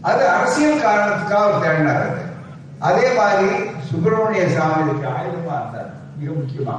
[0.00, 2.22] அது அரசியல் காரணத்துக்காக அவர் தேடினார் அது.
[2.78, 3.48] அதே மாதிரி
[3.90, 5.92] சுப்பிரமணிய சாமிக்கு ஆயுதமா இருந்தார்.
[6.16, 6.74] மிக முக்கியமா.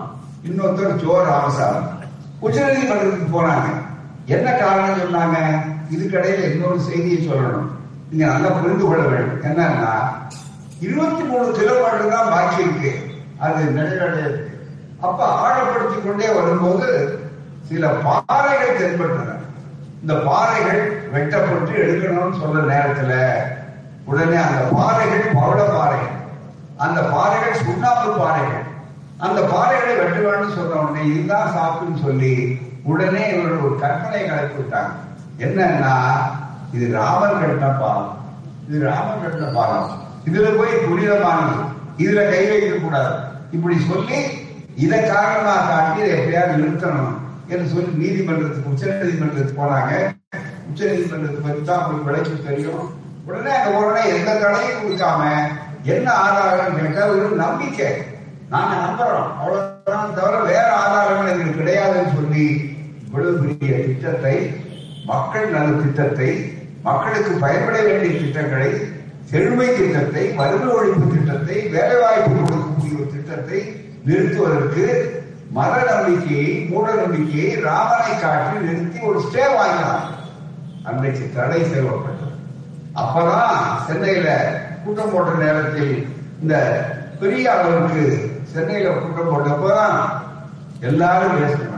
[0.48, 1.86] இன்னொருத்தர் ஜோ ராமசாமி.
[2.42, 3.92] உச்சநீதிமன்றத்துக்கு போனாங்க.
[4.26, 5.38] என்ன காரணம் சொன்னாங்க?
[5.92, 7.70] இதுக்கடையில இன்னொரு செய்தியை சொல்லணும்.
[8.10, 9.44] நீங்க நல்லா புரிந்து கொள்ள வேண்டும்.
[9.44, 9.94] என்னன்னா
[10.80, 13.22] இருபத்தி மூணு கிலோமீட்டர் தான் பாக்கி இருக்கு.
[13.40, 14.52] அது நிறைவடையாது
[15.00, 17.20] அப்ப ஆழப்படுத்தி கொண்டே வரும்போது
[17.70, 19.36] சில பாறைகள் தென்பட்டன.
[20.02, 23.14] இந்த பாறைகள் வெட்டப்பட்டு எடுக்கணும்னு சொல்ற நேரத்துல
[24.06, 26.16] உடனே அந்த பாறைகள் பவள பாறைகள்.
[26.78, 28.64] அந்த பாறைகள் சுண்ணாம்பு பாறைகள்.
[29.18, 32.62] அந்த பாறைகளை வெட்டுவான்னு சொல்ற சொன்ன உடனே இதுதான் சாப்பிட்டுன்னு சொல்லி
[32.92, 34.92] உடனே இவர்கள் ஒரு கற்பனை கலப்பி விட்டாங்க.
[35.46, 35.94] என்னன்னா
[36.76, 38.12] இது ராமர் கட்டின பாலம்
[38.68, 39.92] இது ராமர் கட்டின பாலம்
[40.28, 41.56] இதுல போய் புனிதமானது.
[42.04, 43.14] இதுல கை வைக்க கூடாது.
[43.56, 44.20] இப்படி சொல்லி
[44.84, 47.14] இதை காரணமாக காட்டி இதை எப்படியாவது நிறுத்தணும்
[47.52, 49.92] என்று சொல்லி நீதிமன்றத்துக்கு உச்ச நீதிமன்றத்துக்கு போனாங்க.
[50.70, 52.86] உச்ச நீதிமன்றத்துக்கு பத்தி தான் உங்களுக்கு விளக்கி தெரியும்.
[53.28, 55.22] உடனே அந்த உடனே எந்த தடையும் கொடுக்காம
[55.94, 57.90] என்ன ஆதாரம் கேட்டா ஒரு நம்பிக்கை.
[58.54, 59.30] நாங்க நம்புறோம்.
[59.40, 62.46] அவ்வளவுதான் தவிர வேற ஆதாரங்கள் எங்களுக்கு கிடையாதுன்னு சொல்லி
[64.14, 64.38] திட்டத்தை
[65.06, 66.30] மக்கள் நல திட்டத்தை
[66.84, 68.70] மக்களுக்கு பயன்பட வேண்டிய திட்டங்களை
[69.32, 73.60] செழுமை திட்டத்தை வறுமை ஒழிப்பு திட்டத்தை வேலைவாய்ப்பு கொடுக்கக்கூடிய ஒரு திட்டத்தை
[74.06, 74.86] நிறுத்துவதற்கு
[75.50, 80.06] மத நம்பிக்கையை மூட நம்பிக்கையை ராமனை காட்டி நிறுத்தி ஒரு ஸ்டே வாங்கினான்
[80.84, 82.30] அன்றைக்கு தடை செய்யப்பட்டது.
[82.96, 83.54] அப்பதான்
[83.88, 84.30] சென்னையில
[84.86, 85.94] கூட்டம் போட்ட நேரத்தில்
[86.42, 86.56] இந்த
[87.20, 88.04] பெரிய அளவுக்கு
[88.54, 90.00] சென்னையில கூட்டம் போட்டப்பதான்
[90.82, 91.73] எல்லாரும் பேசணும்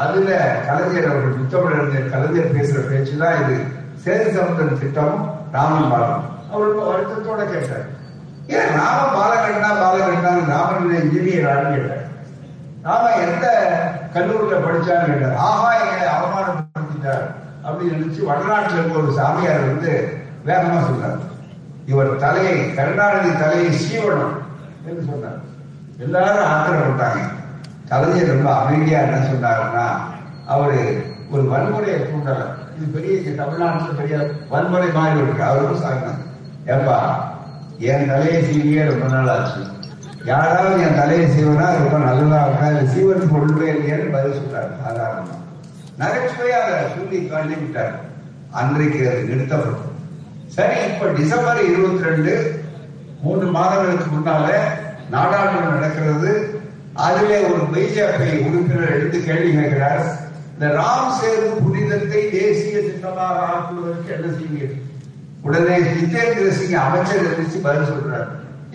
[0.00, 0.30] அதுல
[0.66, 3.56] கலைஞர் அவர்கள் முத்தமிழர் கலைஞர் பேசுற பேச்சு தான் இது.
[4.04, 7.84] சேது சமுத்திரன் திட்டமும் ராமன் பாலம் அவர் வருத்தத்தோட கேட்டார்.
[8.46, 12.06] ஏன் ராம பாலகண்ணா பாலகண்ணா ராமன் இன்ஜினியர் ஆன்னு கேட்டார்.
[12.86, 13.46] ராம எந்த
[14.14, 15.36] கல்லூரியில படிச்சான்னு கேட்டார்.
[15.36, 17.26] ஆஹா எங்களை அவமானப்படுத்திட்டார்
[17.64, 19.92] அப்படின்னு நினைச்சு வடநாட்டுல இருக்க ஒரு சாமியார் வந்து
[20.46, 21.20] வேகமா சொன்னார்.
[21.86, 24.36] இவர் தலையை கருணாநிதி தலையை சீவனம்
[24.88, 25.40] என்று சொன்னார்.
[25.98, 27.20] எல்லாரும் ஆத்திரப்பட்டாங்க.
[27.92, 29.86] கலைஞர் ரொம்ப அமைதியா என்ன சொன்னாருன்னா
[30.52, 30.78] அவரு
[31.32, 32.40] ஒரு வன்முறையை தூண்டல.
[32.76, 34.16] இது பெரிய தமிழ்நாட்டில் பெரிய
[34.52, 35.42] வன்முறை மாதிரி இருக்கு.
[35.42, 36.20] அவருக்கும் சாகனம்
[36.72, 36.96] ஏப்பா
[37.78, 39.62] என் தலையை சீவியே ரொம்ப நாள் ஆச்சு
[40.24, 42.66] யாராவது என் தலையை சீவனா ரொம்ப நல்லதா இருக்கா?
[42.72, 45.36] இல்லை சீவனுக்கு ஒன்றுமே இல்லையான்னு பதில் சொல்றாரு சாதாரணமா.
[45.96, 47.94] நகைச்சுவையாக அதை சொல்லி விட்டார்.
[48.60, 49.88] அன்றைக்கு அது நிறுத்தப்படும்.
[50.56, 52.32] சரி இப்ப டிசம்பர் இருபத்தி ரெண்டு
[53.22, 54.48] மூன்று மாதங்களுக்கு முன்னால
[55.10, 56.60] நாடாளுமன்றம் நடக்கிறது.
[57.06, 60.02] அதிலே ஒரு பிஜேபி உறுப்பினர் எடுத்து கேள்வி கேட்கிறார்.
[60.54, 64.80] இந்த ராம் சேது புனிதத்தை தேசிய திட்டமாக ஆக்குவதற்கு என்ன செய்வீர்கள்?
[65.46, 68.28] உடனே ஜிதேந்திர சிங் அமைச்சர் எதிர்த்து பதில் சொல்றார்.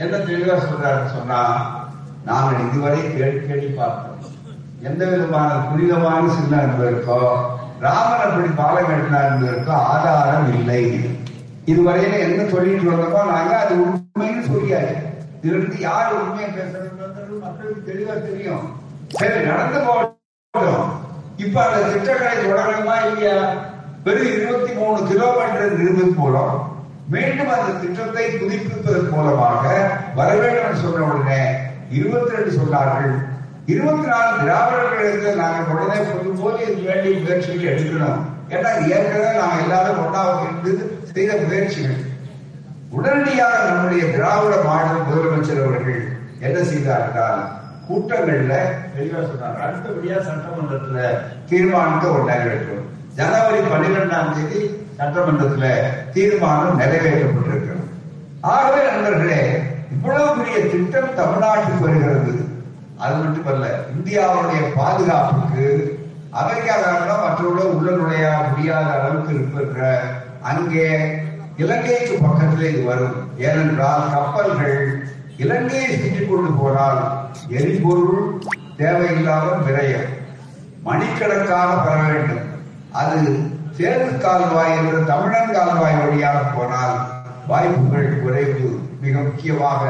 [0.04, 1.42] என்ன தெளிவா சொல்றாரு சொன்னா
[2.30, 4.34] நாங்கள் இதுவரை கேள்வி கேள்வி பார்த்தோம்.
[4.88, 7.20] எந்த விதமான புனிதமான சின்னம் என்பதற்கோ
[7.86, 10.84] ராமன் அப்படி பாலம் கட்டினார் என்பதற்கோ ஆதாரம் இல்லை.
[11.72, 15.07] இதுவரையில என்ன சொல்லிட்டு வந்தோமோ நாங்க அது உண்மைன்னு சொல்லியாச்சு.
[15.42, 18.66] இதிலிருந்து யார் உண்மையை பேசுறது மக்களுக்கு தெளிவா தெரியும்.
[19.20, 20.88] சரி நடந்து போகட்டும்.
[21.46, 23.38] இப்ப அந்த திட்டங்களை தொடரணுமா இல்லையா?
[24.06, 26.58] வெறும் இருபத்தி மூணு கிலோமீட்டர் நிறுவது மூலம்
[27.14, 29.66] மீண்டும் அந்த திட்டத்தை புதுப்பிப்பதன் மூலமாக
[30.18, 31.42] வர வேண்டும் என்று சொன்ன உடனே
[31.98, 33.14] இருபத்தி ரெண்டு சொன்னார்கள்.
[33.74, 38.20] இருபத்தி நாலு திராவிடர்களுக்கு நாங்கள் உடனே சொல்லும் போது இது வேண்டிய முயற்சிகள் எடுக்கணும்.
[38.54, 40.74] ஏன்னா ஏற்கனவே நாங்கள் எல்லாரும் ஒன்றாவது
[41.14, 41.98] செய்த முயற்சிகள்.
[42.96, 46.02] உடனடியாக நம்முடைய திராவிட மாநில முதலமைச்சர் அவர்கள்
[46.40, 47.42] என்ன செய்தார் என்றால்
[47.88, 48.54] கூட்டங்கள்ல
[48.94, 49.62] தெளிவா சொன்னார்.
[49.66, 51.00] அடுத்தபடியா சட்டமன்றத்துல
[51.50, 52.56] தீர்மானத்தை ஒன்றாக
[53.20, 54.62] ஜனவரி பன்னிரெண்டாம் தேதி
[55.00, 55.68] சட்டமன்றத்துல
[56.16, 57.86] தீர்மானம் நிறைவேற்றப்பட்டிருக்கிறது.
[58.54, 59.42] ஆகவே நண்பர்களே
[59.96, 62.34] இவ்வளவு பெரிய திட்டம் தமிழ்நாட்டுக்கு வருகிறது.
[63.04, 63.66] அது மட்டுமல்ல
[63.96, 65.66] இந்தியாவுடைய பாதுகாப்புக்கு
[66.40, 69.82] அமெரிக்காக்காரர்கள் மற்றவர்கள் உள்ள நுழைய முடியாத அளவுக்கு இருக்கின்ற
[70.52, 70.88] அங்கே
[71.62, 73.16] இலங்கைக்கு பக்கத்தில் இது வரும்.
[73.46, 74.80] ஏனென்றால் கப்பல்கள்
[75.44, 77.00] இலங்கையை சுற்றி கொண்டு போனால்
[77.60, 78.20] எரிபொருள்
[78.80, 80.12] தேவையில்லாமல் விரயம்
[80.88, 82.46] மணிக்கணக்காக பெற வேண்டும்.
[83.02, 83.20] அது
[83.78, 86.96] சேது கால்வாய் என்ற தமிழன் கால்வாய் வழியாக போனால்
[87.50, 88.70] வாய்ப்புகள் குறைவு.
[89.04, 89.84] மிக முக்கியமாக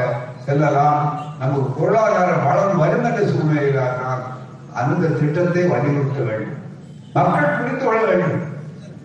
[0.46, 1.04] செல்லலாம்.
[1.40, 3.82] நமக்கு பொருளாதார வளம் வரும் என்ற சூழ்நிலையில்
[4.80, 6.56] அந்த திட்டத்தை வலியுறுத்த வேண்டும்.
[7.16, 8.42] மக்கள் புரிந்து கொள்ள வேண்டும்.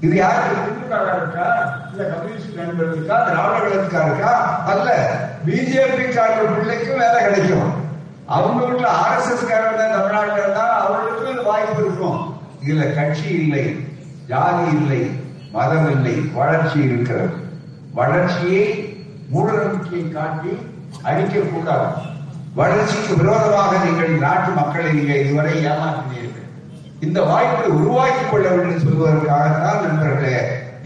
[0.05, 0.71] இது யாருக்கு?
[0.93, 1.47] திமுக இருக்கா
[1.91, 4.33] இல்ல கம்யூனிஸ்ட் நண்பர்களுக்கா திராவிடர்களுக்கா இருக்கா
[4.71, 4.89] அல்ல
[5.45, 7.71] பிஜேபி காரர்கள் பிள்ளைக்கும் வேலை கிடைக்கும்.
[8.35, 12.19] அவங்க வீட்டுல ஆர் எஸ் எஸ் காரங்க தமிழ்நாட்டில் இருந்தா அவர்களுக்கும் வாய்ப்பு இருக்கும்.
[12.65, 13.63] இதுல கட்சி இல்லை
[14.27, 15.01] ஜாதி இல்லை
[15.55, 17.35] மதம் இல்லை வளர்ச்சி இருக்கிறது.
[17.99, 18.65] வளர்ச்சியை
[19.33, 20.53] மூடநம்பிக்கையை காட்டி
[21.09, 21.89] அழிக்கக்கூடாது
[22.59, 26.49] வளர்ச்சிக்கு விரோதமாக நீங்கள் நாட்டு மக்களை நீங்கள் இதுவரை ஏமாற்றினீர்கள்.
[27.05, 30.35] இந்த வாய்ப்பை உருவாக்கிக் கொள்ள வேண்டும் சொல்வதற்காகத்தான் நண்பர்களே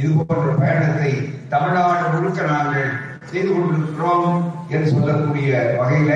[0.02, 1.12] இது போன்ற பயணத்தை
[1.54, 2.90] தமிழ்நாடு முழுக்க நாங்கள்
[3.32, 4.36] செய்து கொண்டிருக்கிறோம்
[4.74, 6.12] என்று சொல்லக்கூடிய வகையில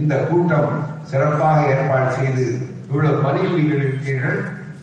[0.00, 0.72] இந்த கூட்டம்
[1.10, 2.46] சிறப்பாக ஏற்பாடு செய்து
[2.88, 4.38] இவ்வளவு பணியில் நீங்கள் இருக்கிறீர்கள்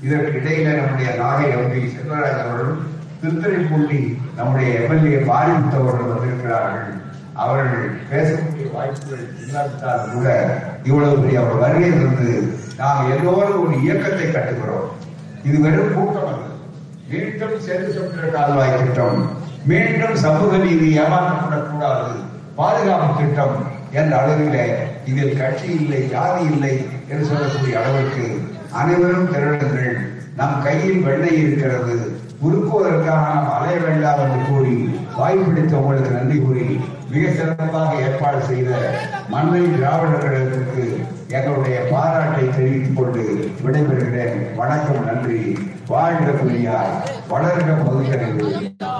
[0.05, 2.81] இதற்கு இடையில நம்முடைய நாகை எம்பி செல்வராஜ் அவர்களும்
[3.21, 3.99] திருத்துறைப்பூண்டி
[4.39, 6.89] நம்முடைய எம்எல்ஏ பாரிமுத்தவர்கள் வந்திருக்கிறார்கள்.
[7.43, 10.27] அவர்கள் பேசக்கூடிய வாய்ப்புகள் இல்லாவிட்டால் கூட
[10.89, 12.31] இவ்வளவு பெரிய அவர் வருகை இருந்து
[12.81, 14.89] நாம் எல்லோரும் ஒரு இயக்கத்தை கட்டுகிறோம்.
[15.47, 16.32] இது வெறும் கூட்டம்
[17.13, 17.93] மீண்டும் சேர்ந்து
[18.77, 19.19] திட்டம்
[19.65, 22.13] மீண்டும் சமூக நீதி ஏமாற்றப்படக்கூடாது.
[22.55, 23.57] பாதுகாப்பு திட்டம்
[23.91, 24.65] என்ற அளவிலே
[25.09, 28.25] இதில் கட்சி இல்லை ஜாதி இல்லை என்று சொல்லக்கூடிய அளவுக்கு
[28.71, 29.93] அனைவரும் திரளுங்கள்.
[30.37, 31.95] நம் கையில் வெள்ளை இருக்கிறது.
[32.45, 36.79] உருக்குவதற்காக நாம் அலைய வேண்டாம் என்று கூறி வாய்ப்பிடித்த உங்களுக்கு நன்றி கூறி
[37.11, 38.69] மிக சிறப்பாக ஏற்பாடு செய்த
[39.29, 40.85] மண்ணை திராவிடர்களுக்கு
[41.27, 43.23] எங்களுடைய பாராட்டை தெரிவித்துக் கொண்டு
[43.65, 44.55] விடைபெறுகிறேன்.
[44.55, 45.57] வணக்கம் நன்றி.
[45.87, 46.91] வாழ்க புலியார்
[47.29, 48.51] வளர்க பகுத்தறிவு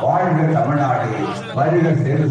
[0.01, 1.11] வாழ்க தமிழ்நாடு.
[1.55, 2.26] வருக சேரு